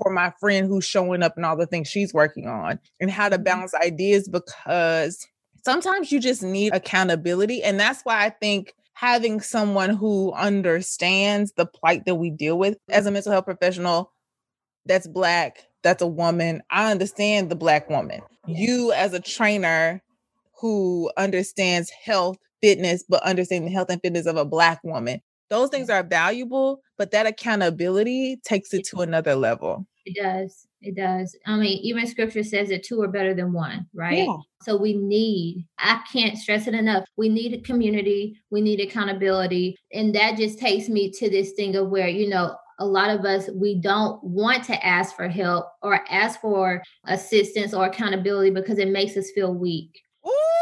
[0.00, 3.28] for my friend who's showing up and all the things she's working on and how
[3.28, 3.44] to mm-hmm.
[3.44, 5.26] balance ideas because
[5.64, 7.64] sometimes you just need accountability.
[7.64, 12.78] And that's why I think having someone who understands the plight that we deal with
[12.88, 14.12] as a mental health professional
[14.86, 16.62] that's black, that's a woman.
[16.70, 18.20] I understand the black woman.
[18.46, 20.02] You as a trainer
[20.60, 25.20] who understands health, fitness, but understanding the health and fitness of a black woman.
[25.50, 29.86] Those things are valuable, but that accountability takes it to another level.
[30.06, 30.66] It does.
[30.82, 31.36] It does.
[31.46, 34.18] I mean, even scripture says that two are better than one, right?
[34.18, 34.36] Yeah.
[34.62, 37.04] So we need, I can't stress it enough.
[37.16, 39.76] We need a community, we need accountability.
[39.92, 43.24] And that just takes me to this thing of where, you know, a lot of
[43.24, 48.78] us we don't want to ask for help or ask for assistance or accountability because
[48.78, 50.61] it makes us feel weak it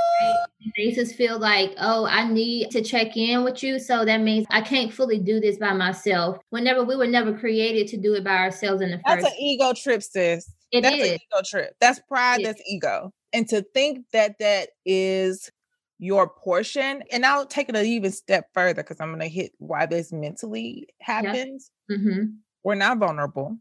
[0.76, 3.78] makes us feel like, oh, I need to check in with you.
[3.78, 6.38] So that means I can't fully do this by myself.
[6.50, 9.22] Whenever we were never created to do it by ourselves in the that's first.
[9.24, 10.52] That's an ego trip, sis.
[10.72, 11.08] It that's is.
[11.08, 11.74] an ego trip.
[11.80, 12.40] That's pride.
[12.40, 12.66] It that's is.
[12.68, 13.12] ego.
[13.32, 15.50] And to think that that is
[15.98, 19.52] your portion, and I'll take it an even step further because I'm going to hit
[19.58, 21.70] why this mentally happens.
[21.88, 21.96] Yeah.
[21.96, 22.24] Mm-hmm.
[22.64, 23.58] We're not vulnerable.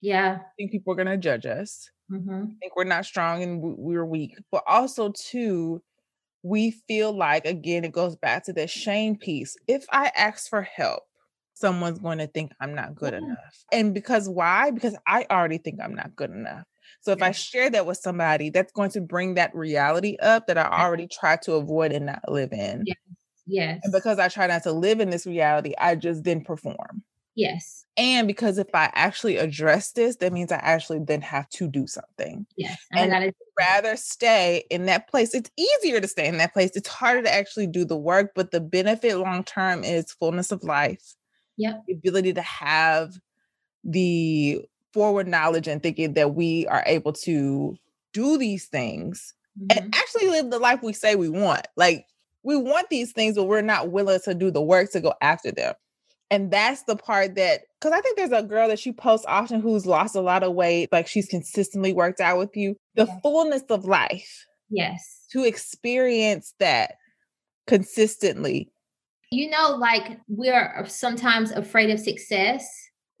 [0.00, 0.38] Yeah.
[0.40, 1.90] I think people are going to judge us.
[2.10, 2.44] Mm-hmm.
[2.44, 4.36] I think we're not strong and we're weak.
[4.50, 5.82] But also, too,
[6.42, 9.56] we feel like, again, it goes back to the shame piece.
[9.68, 11.02] If I ask for help,
[11.54, 13.18] someone's going to think I'm not good yeah.
[13.18, 13.64] enough.
[13.72, 14.70] And because why?
[14.70, 16.64] Because I already think I'm not good enough.
[17.00, 17.26] So if yeah.
[17.26, 21.08] I share that with somebody, that's going to bring that reality up that I already
[21.08, 22.84] try to avoid and not live in.
[22.86, 22.96] Yes.
[23.46, 23.80] Yes.
[23.82, 27.02] And because I try not to live in this reality, I just then perform.
[27.34, 27.84] Yes.
[27.96, 31.86] And because if I actually address this, that means I actually then have to do
[31.86, 32.46] something.
[32.56, 32.78] Yes.
[32.92, 35.34] And I'd rather stay in that place.
[35.34, 36.72] It's easier to stay in that place.
[36.74, 40.62] It's harder to actually do the work, but the benefit long term is fullness of
[40.62, 41.14] life.
[41.56, 41.78] Yeah.
[41.86, 43.14] The ability to have
[43.84, 47.76] the forward knowledge and thinking that we are able to
[48.12, 49.78] do these things mm-hmm.
[49.78, 51.66] and actually live the life we say we want.
[51.76, 52.06] Like
[52.42, 55.50] we want these things, but we're not willing to do the work to go after
[55.50, 55.74] them.
[56.32, 59.60] And that's the part that, because I think there's a girl that she posts often
[59.60, 62.74] who's lost a lot of weight, like she's consistently worked out with you.
[62.94, 63.20] The yes.
[63.22, 64.46] fullness of life.
[64.70, 65.26] Yes.
[65.32, 66.94] To experience that
[67.66, 68.72] consistently.
[69.30, 72.66] You know, like we're uh, sometimes afraid of success.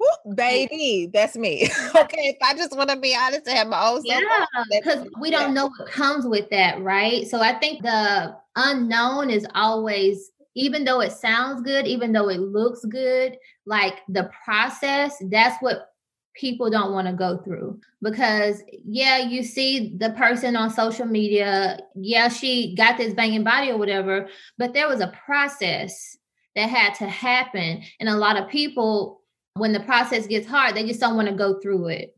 [0.02, 1.64] Ooh, baby, that's me.
[1.94, 4.20] okay, if I just want to be honest and have my own Yeah,
[4.70, 7.26] because we don't know what comes with that, right?
[7.26, 12.40] So I think the unknown is always even though it sounds good, even though it
[12.40, 15.88] looks good, like the process, that's what
[16.34, 17.80] people don't want to go through.
[18.00, 23.70] Because yeah you see the person on social media yeah she got this banging body
[23.70, 26.16] or whatever but there was a process
[26.54, 27.82] that had to happen.
[28.00, 29.22] And a lot of people
[29.54, 32.16] when the process gets hard they just don't want to go through it.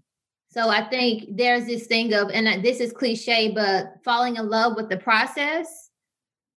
[0.51, 4.77] So i think there's this thing of and this is cliche but falling in love
[4.77, 5.84] with the process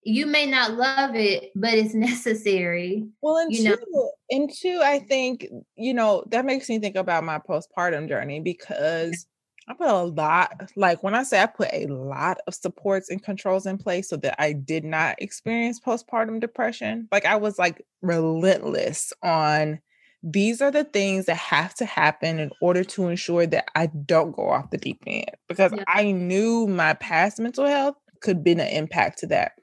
[0.06, 3.08] you may not love it, but it's necessary.
[3.22, 4.12] Well, and you two, know?
[4.30, 9.26] and two, I think, you know, that makes me think about my postpartum journey because
[9.68, 13.22] I put a lot, like when I say I put a lot of supports and
[13.22, 17.08] controls in place so that I did not experience postpartum depression.
[17.12, 19.82] Like I was like relentless on
[20.22, 24.36] these are the things that have to happen in order to ensure that I don't
[24.36, 25.84] go off the deep end because yeah.
[25.88, 29.54] I knew my past mental health could be an impact to that.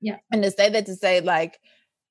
[0.00, 0.16] Yeah.
[0.30, 1.58] And to say that to say, like,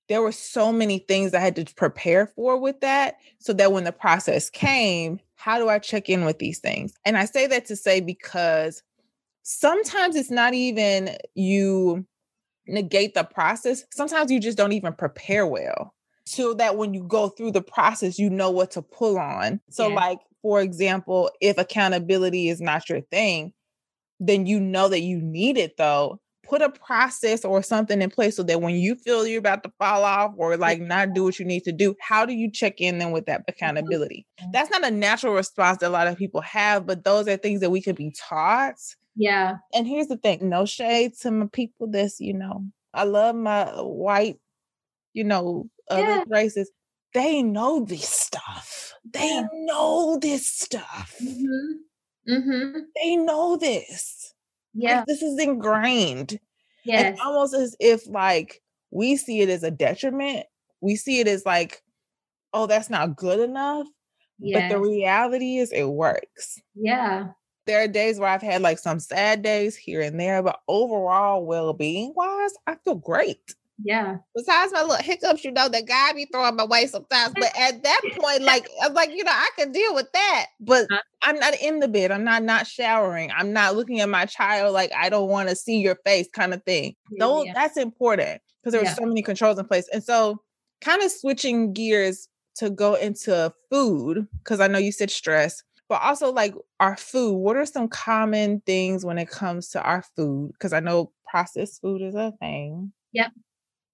[0.08, 3.84] there were so many things I had to prepare for with that so that when
[3.86, 6.94] the process came, how do I check in with these things?
[7.06, 8.84] And I say that to say because
[9.44, 12.06] sometimes it's not even you
[12.68, 15.94] negate the process, sometimes you just don't even prepare well.
[16.28, 19.62] So that when you go through the process, you know what to pull on.
[19.70, 19.96] So, yeah.
[19.96, 23.54] like, for example, if accountability is not your thing,
[24.20, 28.36] then you know that you need it though put a process or something in place
[28.36, 31.40] so that when you feel you're about to fall off or like not do what
[31.40, 33.50] you need to do, how do you check in then with that mm-hmm.
[33.50, 34.26] accountability?
[34.40, 34.52] Mm-hmm.
[34.52, 37.62] That's not a natural response that a lot of people have, but those are things
[37.62, 38.76] that we can be taught.
[39.16, 39.58] Yeah.
[39.74, 43.66] And here's the thing no shade to my people that's, you know, I love my
[43.82, 44.38] white,
[45.14, 46.24] you know, other yeah.
[46.28, 46.70] races.
[47.14, 48.94] They know this stuff.
[49.10, 51.16] They know this stuff.
[51.24, 52.34] Mm-hmm.
[52.34, 52.80] Mm-hmm.
[52.96, 54.35] They know this.
[54.76, 54.98] Yeah.
[54.98, 56.40] Like, this is ingrained.
[56.84, 57.10] Yeah.
[57.10, 58.62] It's almost as if like
[58.92, 60.46] we see it as a detriment.
[60.82, 61.82] We see it as like,
[62.54, 63.88] oh, that's not good enough.
[64.38, 64.72] Yes.
[64.72, 66.62] But the reality is it works.
[66.76, 67.30] Yeah.
[67.66, 71.46] There are days where I've had like some sad days here and there, but overall
[71.46, 73.56] well being wise, I feel great.
[73.84, 74.18] Yeah.
[74.36, 77.34] Besides my little hiccups, you know, that God be throwing my way sometimes.
[77.34, 80.46] But at that point, like I'm like, you know, I can deal with that.
[80.60, 81.02] But uh-huh.
[81.22, 82.12] I'm not in the bed.
[82.12, 83.32] I'm not not showering.
[83.36, 86.54] I'm not looking at my child like I don't want to see your face, kind
[86.54, 86.96] of thing.
[87.12, 87.54] Yeah, Those yeah.
[87.54, 88.94] that's important because there yeah.
[88.94, 89.88] so many controls in place.
[89.92, 90.42] And so
[90.82, 96.02] kind of switching gears to go into food, because I know you said stress, but
[96.02, 97.36] also like our food.
[97.36, 100.52] What are some common things when it comes to our food?
[100.54, 102.94] Because I know processed food is a thing.
[103.14, 103.32] Yep.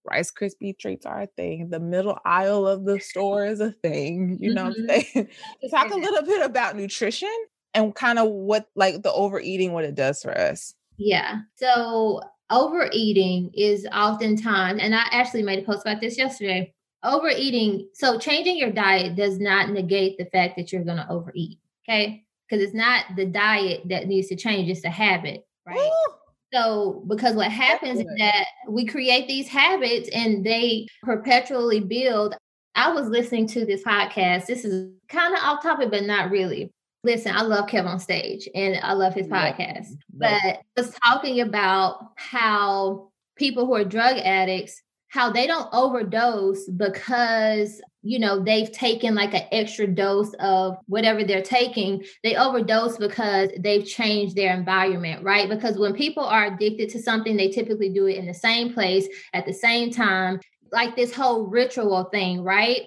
[0.10, 1.70] Rice Krispie treats are a thing.
[1.70, 4.38] The middle aisle of the store is a thing.
[4.40, 4.86] You know mm-hmm.
[4.88, 5.12] what I'm mm-hmm.
[5.14, 5.28] saying?
[5.72, 7.34] Talk a little bit about nutrition
[7.74, 10.74] and kind of what like the overeating, what it does for us.
[10.98, 11.40] Yeah.
[11.56, 16.74] So overeating is oftentimes, and I actually made a post about this yesterday.
[17.04, 21.58] Overeating, so changing your diet does not negate the fact that you're going to overeat.
[21.88, 22.24] Okay.
[22.48, 25.78] Because it's not the diet that needs to change, it's a habit, right?
[25.78, 26.14] Ooh.
[26.54, 32.36] So, because what happens is that we create these habits and they perpetually build.
[32.76, 34.46] I was listening to this podcast.
[34.48, 36.72] This is kind of off topic, but not really.
[37.04, 43.10] Listen, I love KevOnStage and I love his podcast, but I was talking about how
[43.36, 44.82] people who are drug addicts
[45.12, 51.24] how they don't overdose because you know they've taken like an extra dose of whatever
[51.24, 52.04] they're taking.
[52.24, 55.50] They overdose because they've changed their environment right?
[55.50, 59.08] Because when people are addicted to something they typically do it in the same place
[59.34, 60.40] at the same time
[60.72, 62.84] like this whole ritual thing right?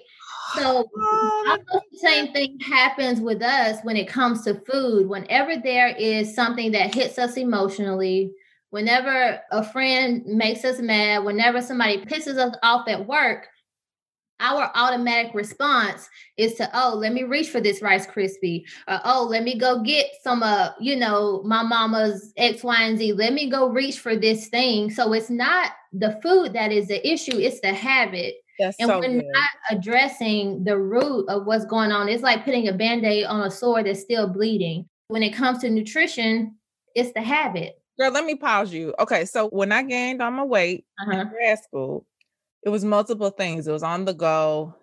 [0.55, 5.07] So the same thing happens with us when it comes to food.
[5.07, 8.33] Whenever there is something that hits us emotionally
[8.75, 13.47] whenever a friend makes us mad, whenever somebody pisses us off at work,
[14.41, 19.25] our automatic response is to oh let me reach for this rice krispie or oh
[19.29, 23.13] let me go get some uh you know my mama's x y and z.
[23.13, 24.91] Let me go reach for this thing.
[24.91, 28.35] So it's not the food that is the issue it's the habit.
[28.59, 29.25] That's and so we're good.
[29.31, 32.09] not addressing the root of what's going on.
[32.09, 34.85] It's like putting a band-aid on a sore that's still bleeding.
[35.07, 36.55] When it comes to nutrition
[36.93, 38.93] it's the habit Girl, let me pause you.
[38.99, 41.19] Okay, so when I gained on my weight uh-huh.
[41.19, 42.05] in grad school,
[42.63, 43.67] it was multiple things.
[43.67, 44.75] It was on the go.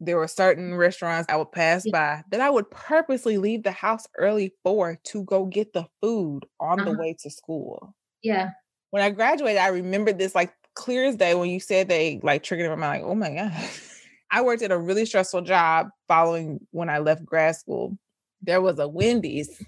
[0.00, 4.06] There were certain restaurants I would pass by that I would purposely leave the house
[4.18, 6.90] early for to go get the food on uh-huh.
[6.90, 7.94] the way to school.
[8.22, 8.50] Yeah.
[8.90, 12.42] When I graduated, I remembered this like clear as day when you said they like
[12.42, 13.52] triggered in my mind, like, oh my God.
[14.30, 17.96] I worked at a really stressful job following when I left grad school.
[18.42, 19.62] There was a Wendy's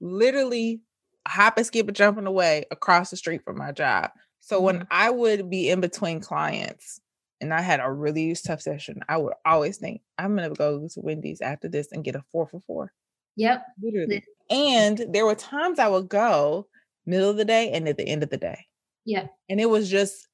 [0.00, 0.80] literally
[1.26, 4.10] hop and skip and jumping away across the street from my job.
[4.40, 4.64] So mm-hmm.
[4.64, 7.00] when I would be in between clients
[7.40, 11.00] and I had a really tough session, I would always think, I'm gonna go to
[11.00, 12.92] Wendy's after this and get a four for four.
[13.36, 13.66] Yep.
[13.82, 14.24] Literally.
[14.50, 16.66] And there were times I would go
[17.04, 18.66] middle of the day and at the end of the day.
[19.04, 19.26] Yeah.
[19.48, 20.28] And it was just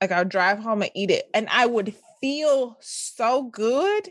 [0.00, 1.28] like I'll drive home and eat it.
[1.34, 4.08] And I would feel so good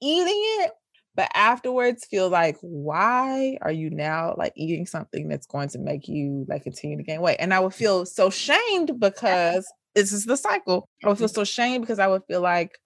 [0.00, 0.72] eating it
[1.14, 6.08] but afterwards feel like why are you now like eating something that's going to make
[6.08, 7.36] you like continue to gain weight?
[7.38, 10.88] And i would feel so shamed because this is the cycle.
[11.04, 11.34] I would feel mm-hmm.
[11.34, 12.78] so shamed because i would feel like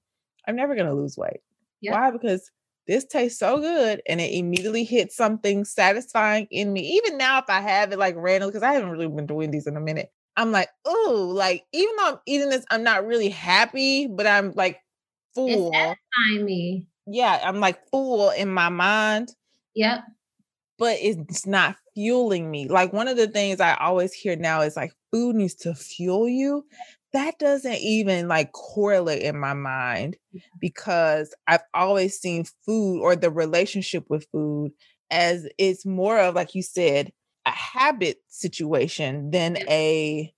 [0.46, 1.40] i'm never going to lose weight.
[1.80, 1.92] Yeah.
[1.92, 2.10] why?
[2.10, 2.50] Because
[2.86, 6.80] this tastes so good and it immediately hits something satisfying in me.
[6.96, 9.66] Even now if i have it like randomly because i haven't really been doing these
[9.66, 13.28] in a minute i'm like oh like even though i'm eating this i'm not really
[13.28, 14.78] happy but i'm like
[15.34, 15.70] full.
[15.72, 19.34] it's satisfying me yeah, I'm like full in my mind.
[19.74, 20.00] Yep.
[20.78, 22.68] But it's not fueling me.
[22.68, 26.28] Like one of the things I always hear now is like food needs to fuel
[26.28, 26.64] you.
[27.12, 30.16] That doesn't even like correlate in my mind
[30.60, 34.72] because I've always seen food or the relationship with food
[35.10, 37.12] as it's more of like you said
[37.46, 40.34] a habit situation than a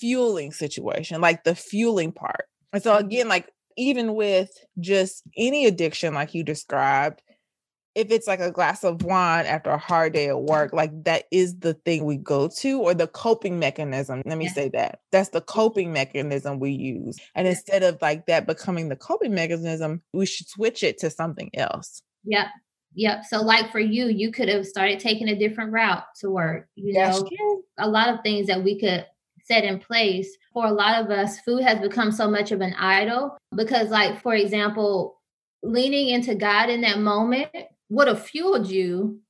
[0.00, 2.46] fueling situation, like the fueling part.
[2.72, 4.50] And so again, like even with
[4.80, 7.22] just any addiction like you described
[7.94, 10.50] if it's like a glass of wine after a hard day at mm-hmm.
[10.50, 14.22] work, like that is the thing we go to or the coping mechanism.
[14.24, 15.00] Let me say that.
[15.10, 17.18] That's the coping mechanism we use.
[17.34, 21.50] And instead of like that becoming the coping mechanism, we should switch it to something
[21.54, 22.02] else.
[22.24, 22.46] Yep.
[22.94, 23.24] Yep.
[23.24, 26.68] So, like for you, you could have started taking a different route to work.
[26.74, 29.06] You know, a lot of things that we could
[29.44, 30.36] set in place.
[30.52, 34.20] For a lot of us, food has become so much of an idol because, like,
[34.20, 35.20] for example,
[35.62, 37.50] leaning into God in that moment
[37.88, 39.20] would have fueled you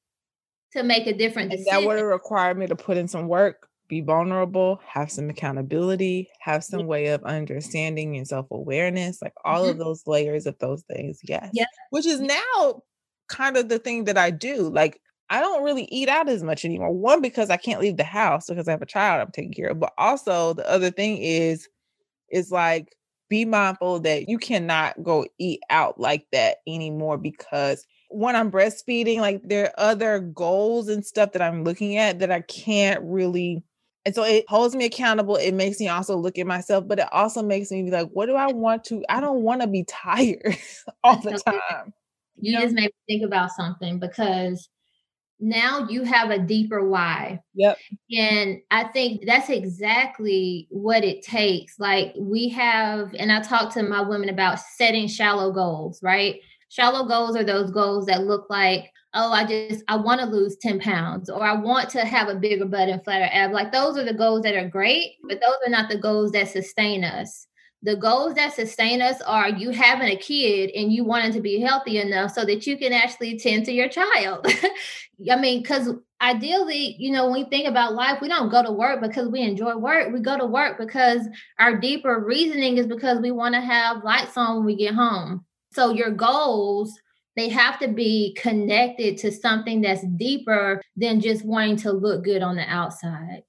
[0.73, 1.71] to make a different decision.
[1.71, 6.31] That would have required me to put in some work, be vulnerable, have some accountability,
[6.41, 9.71] have some way of understanding and self awareness, like all mm-hmm.
[9.73, 11.21] of those layers of those things.
[11.23, 11.51] Yes.
[11.53, 11.67] Yeah.
[11.91, 12.83] Which is now
[13.29, 14.69] kind of the thing that I do.
[14.71, 15.01] Like,
[15.31, 16.93] I don't really eat out as much anymore.
[16.93, 19.69] One, because I can't leave the house because I have a child I'm taking care
[19.69, 19.81] of.
[19.81, 21.69] But also, the other thing is,
[22.31, 22.95] is like,
[23.33, 29.21] be mindful that you cannot go eat out like that anymore because when I'm breastfeeding,
[29.21, 33.63] like there are other goals and stuff that I'm looking at that I can't really.
[34.05, 35.37] And so it holds me accountable.
[35.37, 38.27] It makes me also look at myself, but it also makes me be like, what
[38.27, 39.03] do I want to?
[39.09, 40.59] I don't want to be tired
[41.03, 41.95] all the time.
[42.37, 42.65] You, you know?
[42.65, 44.69] just made me think about something because
[45.43, 47.41] now you have a deeper why.
[47.55, 47.77] Yep.
[48.17, 51.81] And I think that's exactly what it takes.
[51.81, 56.37] Like we have, and I talk to my women about setting shallow goals, right?
[56.69, 60.57] Shallow goals are those goals that look like, oh, I just I want to lose
[60.63, 63.51] 10 pounds or I want to have a bigger butt and flatter ab.
[63.51, 66.49] Like those are the goals that are great, but those are not the goals that
[66.49, 67.49] sustain us.
[67.85, 71.61] The goals that sustain us are you having a kid and you wanting to be
[71.61, 74.47] healthy enough so that you can actually tend to your child.
[75.31, 75.89] I mean, because
[76.21, 79.41] ideally, you know, when we think about life, we don't go to work because we
[79.41, 80.13] enjoy work.
[80.13, 81.27] We go to work because
[81.59, 85.45] our deeper reasoning is because we want to have lights on when we get home.
[85.73, 86.97] So your goals,
[87.35, 92.43] they have to be connected to something that's deeper than just wanting to look good
[92.43, 93.43] on the outside.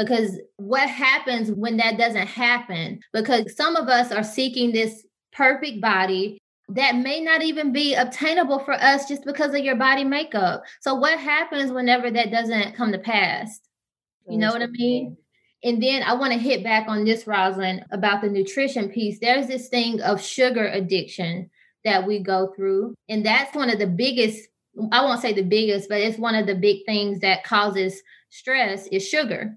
[0.00, 3.00] Because what happens when that doesn't happen?
[3.12, 6.38] Because some of us are seeking this perfect body
[6.70, 10.62] that may not even be obtainable for us just because of your body makeup.
[10.80, 13.60] So, what happens whenever that doesn't come to pass?
[14.26, 15.18] You know what I mean?
[15.64, 19.18] And then I want to hit back on this, Rosalind, about the nutrition piece.
[19.18, 21.50] There's this thing of sugar addiction
[21.84, 22.94] that we go through.
[23.08, 24.48] And that's one of the biggest,
[24.92, 28.86] I won't say the biggest, but it's one of the big things that causes stress
[28.86, 29.56] is sugar.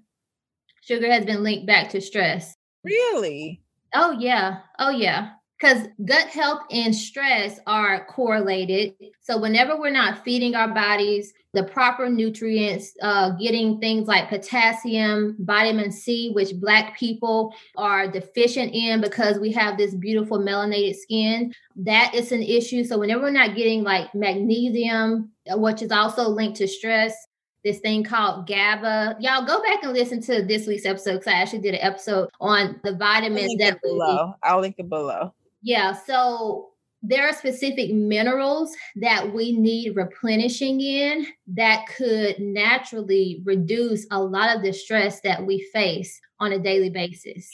[0.86, 2.56] Sugar has been linked back to stress.
[2.84, 3.62] Really?
[3.94, 4.60] Oh, yeah.
[4.80, 5.32] Oh, yeah
[5.64, 8.96] because gut health and stress are correlated.
[9.22, 15.38] So, whenever we're not feeding our bodies the proper nutrients, uh, getting things like potassium,
[15.40, 21.54] vitamin C, which Black people are deficient in because we have this beautiful melanated skin,
[21.76, 22.84] that is an issue.
[22.84, 27.16] So, whenever we're not getting like magnesium, uh, which is also linked to stress,
[27.64, 29.18] this thing called GABA.
[29.20, 32.30] Y'all go back and listen to this week's episode because I actually did an episode
[32.40, 34.34] on the vitamins that below.
[34.44, 35.34] I'll link it below.
[35.62, 35.94] Yeah.
[35.94, 36.70] So
[37.02, 44.56] there are specific minerals that we need replenishing in that could naturally reduce a lot
[44.56, 47.50] of the stress that we face on a daily basis.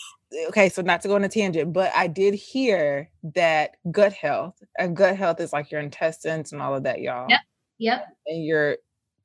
[0.49, 4.61] Okay, so not to go on a tangent, but I did hear that gut health,
[4.77, 7.25] and gut health is like your intestines and all of that, y'all.
[7.27, 7.39] Yep.
[7.79, 8.07] Yep.
[8.27, 8.77] And you're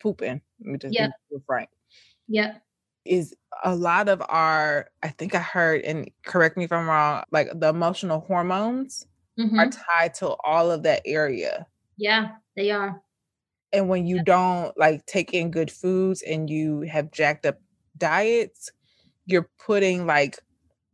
[0.05, 0.41] pooping.
[0.61, 1.11] Let me just yep.
[1.31, 1.71] be frank.
[2.29, 2.63] Yep
[3.05, 3.35] is
[3.65, 7.49] a lot of our i think i heard and correct me if i'm wrong like
[7.55, 9.07] the emotional hormones
[9.39, 9.59] mm-hmm.
[9.59, 13.03] are tied to all of that area yeah they are
[13.73, 14.23] and when you yeah.
[14.25, 17.59] don't like take in good foods and you have jacked up
[17.99, 18.71] diets
[19.27, 20.39] you're putting like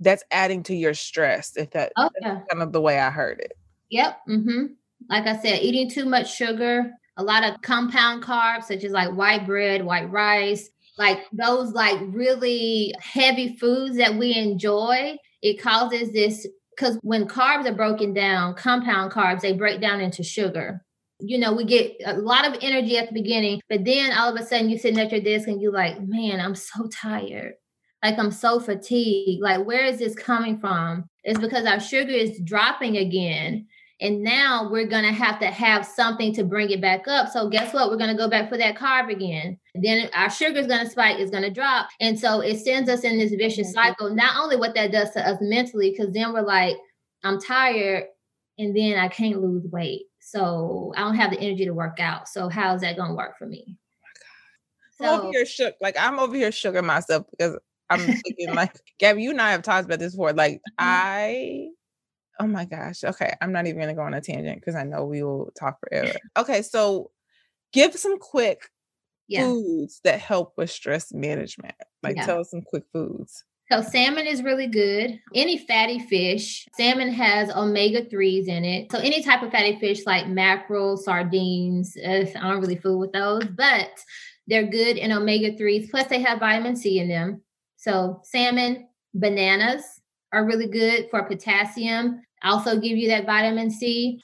[0.00, 2.40] that's adding to your stress if that, oh, yeah.
[2.50, 3.52] kind of the way i heard it
[3.88, 4.66] yep mm-hmm.
[5.08, 6.90] like i said eating too much sugar
[7.20, 11.98] a lot of compound carbs such as like white bread white rice like those like
[12.08, 16.46] really heavy foods that we enjoy, it causes this
[16.76, 20.84] because when carbs are broken down, compound carbs, they break down into sugar.
[21.18, 24.38] You know, we get a lot of energy at the beginning, but then all of
[24.38, 27.54] a sudden you're sitting at your desk and you're like, man, I'm so tired.
[28.04, 29.42] Like I'm so fatigued.
[29.42, 31.06] Like, where is this coming from?
[31.24, 33.66] It's because our sugar is dropping again.
[34.00, 37.28] And now we're going to have to have something to bring it back up.
[37.28, 37.90] So guess what?
[37.90, 39.58] We're going to go back for that carb again.
[39.74, 41.88] Then our sugar is going to spike, it's going to drop.
[42.00, 44.14] And so it sends us in this vicious cycle.
[44.14, 46.76] Not only what that does to us mentally, because then we're like,
[47.24, 48.04] I'm tired
[48.58, 50.04] and then I can't lose weight.
[50.20, 52.28] So I don't have the energy to work out.
[52.28, 53.76] So how's that going to work for me?
[55.00, 55.74] Oh so, I'm over here shook.
[55.80, 59.62] Like I'm over here sugar myself because I'm thinking like Gabby, you and I have
[59.62, 60.32] talked about this before.
[60.32, 60.74] Like mm-hmm.
[60.78, 61.68] I
[62.40, 63.04] oh my gosh.
[63.04, 63.32] Okay.
[63.40, 65.78] I'm not even going to go on a tangent because I know we will talk
[65.80, 66.12] forever.
[66.36, 66.62] Okay.
[66.62, 67.10] So
[67.72, 68.68] give some quick
[69.28, 69.42] Yeah.
[69.44, 71.74] foods that help with stress management.
[72.02, 72.26] Like Yeah.
[72.26, 73.44] tell us some quick foods.
[73.70, 75.20] So salmon is really good.
[75.32, 78.90] Any fatty fish, salmon has omega 3s in it.
[78.90, 83.12] So any type of fatty fish like mackerel, sardines, uh, I don't really fool with
[83.12, 83.90] those, but
[84.48, 85.88] they're good in omega 3s.
[85.88, 87.42] Plus they have vitamin C in them.
[87.76, 89.84] So salmon, bananas
[90.32, 92.22] are really good for potassium.
[92.42, 94.20] Also give you that vitamin C.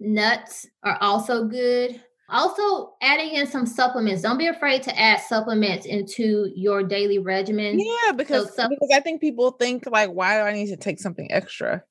[0.00, 2.00] Nuts are also good.
[2.30, 4.22] Also, adding in some supplements.
[4.22, 7.78] Don't be afraid to add supplements into your daily regimen.
[7.80, 11.00] Yeah, because some- because I think people think like, why do I need to take
[11.00, 11.82] something extra?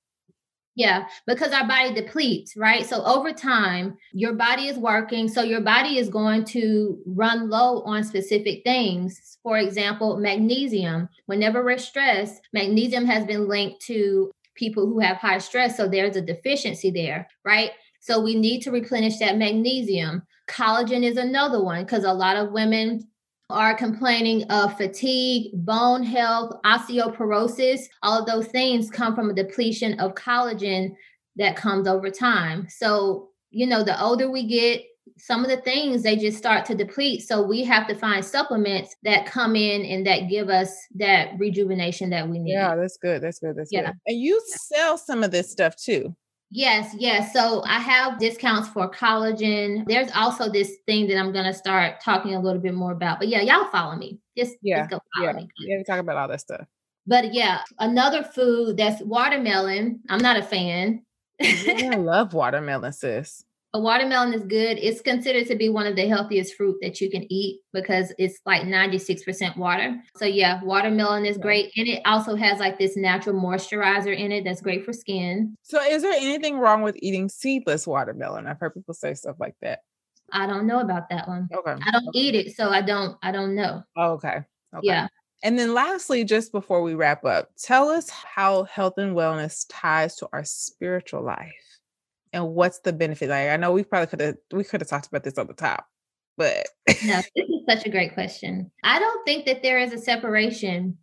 [0.75, 2.85] Yeah, because our body depletes, right?
[2.85, 5.27] So over time, your body is working.
[5.27, 9.39] So your body is going to run low on specific things.
[9.41, 11.09] For example, magnesium.
[11.25, 15.77] Whenever we're stressed, magnesium has been linked to people who have high stress.
[15.77, 17.71] So there's a deficiency there, right?
[17.99, 20.23] So we need to replenish that magnesium.
[20.47, 23.07] Collagen is another one because a lot of women
[23.49, 27.81] are complaining of fatigue, bone health, osteoporosis.
[28.03, 30.95] All of those things come from a depletion of collagen
[31.37, 32.67] that comes over time.
[32.69, 34.83] So, you know, the older we get,
[35.17, 37.21] some of the things they just start to deplete.
[37.23, 42.09] So we have to find supplements that come in and that give us that rejuvenation
[42.11, 42.51] that we need.
[42.53, 43.21] Yeah, that's good.
[43.21, 43.55] That's good.
[43.55, 43.87] That's Yeah.
[43.87, 43.95] good.
[44.07, 46.15] And you sell some of this stuff too.
[46.49, 47.33] Yes, yes.
[47.33, 49.85] So I have discounts for collagen.
[49.85, 53.19] There's also this thing that I'm going to start talking a little bit more about.
[53.19, 54.19] But yeah, y'all follow me.
[54.37, 55.33] Just, Yeah, just go follow Yeah.
[55.35, 55.49] me.
[55.59, 56.65] Yeah, we talk about all that stuff.
[57.05, 60.01] But yeah, another food that's watermelon.
[60.09, 61.03] I'm not a fan.
[61.39, 63.43] Yeah, I love watermelon, sis.
[63.77, 64.79] A watermelon is good.
[64.79, 68.39] It's considered to be one of the healthiest fruit that you can eat because it's
[68.43, 70.01] like 96% water.
[70.15, 71.71] So yeah, watermelon is great.
[71.77, 75.55] And it also has like this natural moisturizer in it that's great for skin.
[75.61, 78.47] So is there anything wrong with eating seedless watermelon?
[78.47, 79.81] I've heard people say stuff like that.
[80.31, 81.47] I don't know about that one.
[81.53, 81.75] Okay.
[81.79, 83.83] I don't eat it, so I don't I don't know.
[83.95, 84.41] Oh, okay.
[84.75, 84.87] Okay.
[84.87, 85.07] Yeah.
[85.43, 90.15] And then lastly, just before we wrap up, tell us how health and wellness ties
[90.15, 91.53] to our spiritual life
[92.37, 93.29] and what's the benefit.
[93.29, 95.53] Like I know we probably could have we could have talked about this on the
[95.53, 95.87] top,
[96.37, 96.67] but
[97.03, 98.71] No, this is such a great question.
[98.83, 100.97] I don't think that there is a separation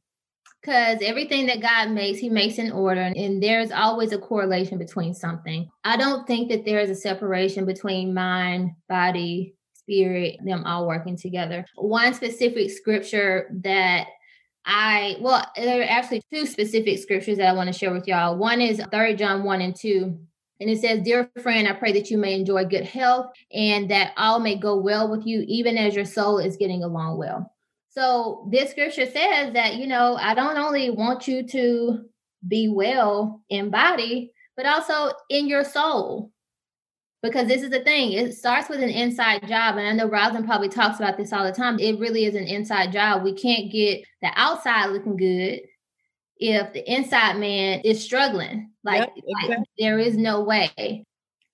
[0.60, 5.12] because everything that God makes, He makes in order, and there's always a correlation between
[5.12, 5.68] something.
[5.84, 11.16] I don't think that there is a separation between mind, body, spirit, them all working
[11.16, 11.66] together.
[11.74, 14.06] One specific scripture that
[14.64, 18.38] I, well, there are actually two specific scriptures that I want to share with y'all.
[18.38, 20.18] One is 3 John 1 and 2.
[20.60, 24.12] And it says, Dear friend, I pray that you may enjoy good health and that
[24.16, 27.52] all may go well with you, even as your soul is getting along well.
[27.90, 32.04] So this scripture says that, you know, I don't only want you to
[32.46, 36.30] be well in body, but also in your soul.
[37.22, 39.76] Because this is the thing, it starts with an inside job.
[39.76, 41.78] And I know Rosalind probably talks about this all the time.
[41.78, 43.22] It really is an inside job.
[43.22, 45.62] We can't get the outside looking good
[46.36, 48.73] if the inside man is struggling.
[48.84, 51.04] Like, Yep, like there is no way.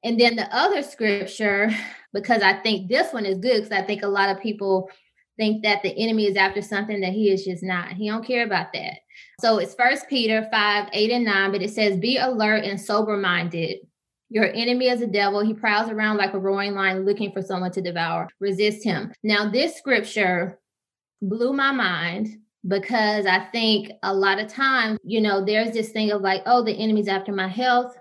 [0.02, 1.70] And then the other scripture,
[2.12, 4.90] because I think this one is good, because I think a lot of people
[5.36, 7.92] think that the enemy is after something that he is just not.
[7.92, 8.98] He don't care about that.
[9.40, 13.16] So it's First Peter 5, 8, and 9, but it says, Be alert and sober
[13.16, 13.78] minded.
[14.28, 15.40] Your enemy is a devil.
[15.40, 18.28] He prowls around like a roaring lion looking for someone to devour.
[18.38, 19.12] Resist him.
[19.22, 20.60] Now, this scripture
[21.22, 26.10] blew my mind because I think a lot of times, you know, there's this thing
[26.10, 27.96] of like, oh, the enemy's after my health,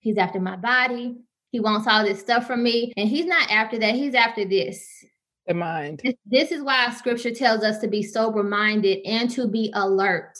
[0.00, 1.16] he's after my body,
[1.50, 2.92] he wants all this stuff from me.
[2.96, 4.86] And he's not after that, he's after this.
[5.46, 6.02] the mind.
[6.26, 10.36] This- is why scripture tells us to be sober minded and to be alert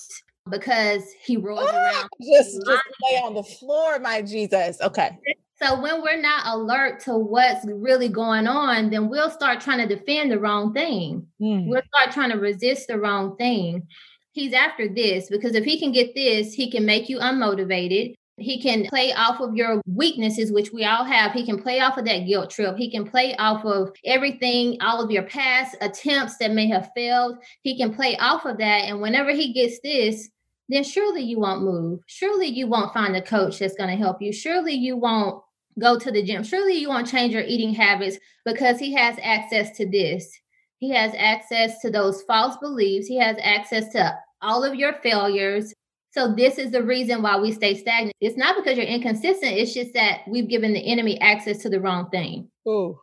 [0.51, 2.09] because he rolls Ah, around.
[2.23, 4.81] just just lay on the floor, my Jesus.
[4.81, 5.19] Okay.
[5.63, 9.95] So when we're not alert to what's really going on, then we'll start trying to
[9.95, 11.27] defend the wrong thing.
[11.41, 11.67] Mm.
[11.67, 13.87] We'll start trying to resist the wrong thing.
[14.33, 18.15] He's after this because if he can get this, he can make you unmotivated.
[18.39, 21.33] He can play off of your weaknesses, which we all have.
[21.33, 22.77] He can play off of that guilt trip.
[22.77, 27.39] He can play off of everything, all of your past attempts that may have failed.
[27.63, 28.85] He can play off of that.
[28.85, 30.29] And whenever he gets this,
[30.69, 32.01] then surely you won't move.
[32.07, 34.35] Surely you won't find a coach that's going to help you.
[34.35, 35.43] Surely you won't
[35.79, 36.43] go to the gym.
[36.43, 40.31] Surely you won't change your eating habits because he has access to this.
[40.79, 43.07] He has access to those false beliefs.
[43.07, 45.73] He has access to all of your failures.
[46.11, 48.15] So this is the reason why we stay stagnant.
[48.21, 49.53] It's not because you're inconsistent.
[49.53, 52.51] It's just that we've given the enemy access to the wrong thing.
[52.67, 52.99] Oh.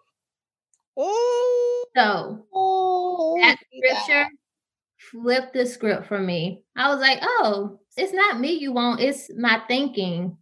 [0.97, 1.83] Oh.
[1.95, 3.41] So Ooh.
[3.41, 4.29] that scripture
[4.97, 6.63] flipped the script for me.
[6.75, 10.37] I was like, oh, it's not me you want, it's my thinking.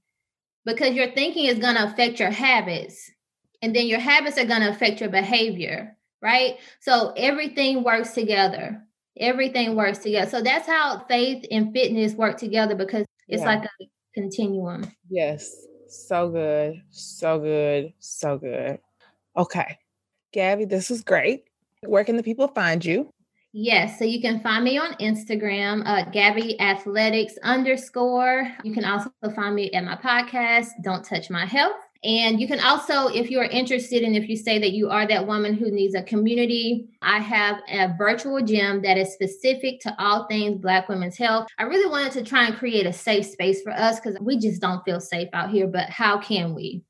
[0.65, 3.11] Because your thinking is going to affect your habits
[3.61, 6.57] and then your habits are going to affect your behavior right?
[6.79, 8.83] So everything works together.
[9.17, 10.29] Everything works together.
[10.29, 13.47] So that's how faith and fitness work together because it's yeah.
[13.47, 14.91] like a continuum.
[15.09, 15.53] Yes.
[15.89, 16.81] So good.
[16.89, 17.93] So good.
[17.99, 18.79] So good.
[19.35, 19.77] Okay.
[20.31, 21.43] Gabby this was great.
[21.85, 23.11] Where can the people find you
[23.53, 28.49] Yes, so you can find me on Instagram, uh, Gabby Athletics underscore.
[28.63, 31.75] You can also find me at my podcast, Don't Touch My Health.
[32.01, 35.05] And you can also, if you are interested and if you say that you are
[35.05, 39.93] that woman who needs a community, I have a virtual gym that is specific to
[39.99, 41.47] all things Black women's health.
[41.59, 44.61] I really wanted to try and create a safe space for us because we just
[44.61, 45.67] don't feel safe out here.
[45.67, 46.83] But how can we?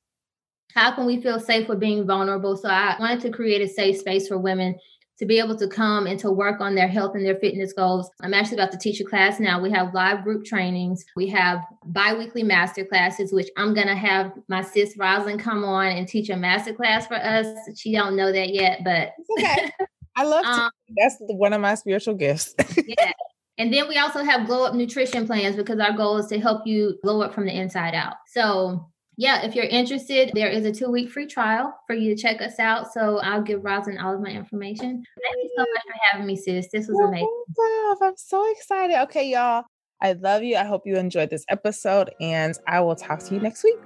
[0.75, 2.55] How can we feel safe with being vulnerable?
[2.55, 4.75] So I wanted to create a safe space for women
[5.21, 8.09] to be able to come and to work on their health and their fitness goals.
[8.21, 9.61] I'm actually about to teach a class now.
[9.61, 11.05] We have live group trainings.
[11.15, 16.07] We have biweekly master classes, which I'm gonna have my sis Rosalind come on and
[16.07, 17.45] teach a master class for us.
[17.77, 19.71] She don't know that yet, but okay.
[20.15, 20.49] I love to.
[20.49, 22.55] um, that's one of my spiritual gifts.
[22.87, 23.11] yeah.
[23.59, 26.65] And then we also have glow up nutrition plans because our goal is to help
[26.65, 28.15] you glow up from the inside out.
[28.25, 32.21] So yeah, if you're interested, there is a two week free trial for you to
[32.21, 32.91] check us out.
[32.91, 35.03] So I'll give Rosin all of my information.
[35.21, 36.69] Thank you so much for having me, sis.
[36.71, 37.43] This was amazing.
[38.01, 39.01] I'm so excited.
[39.03, 39.65] Okay, y'all.
[40.01, 40.55] I love you.
[40.55, 43.77] I hope you enjoyed this episode, and I will talk to you next week.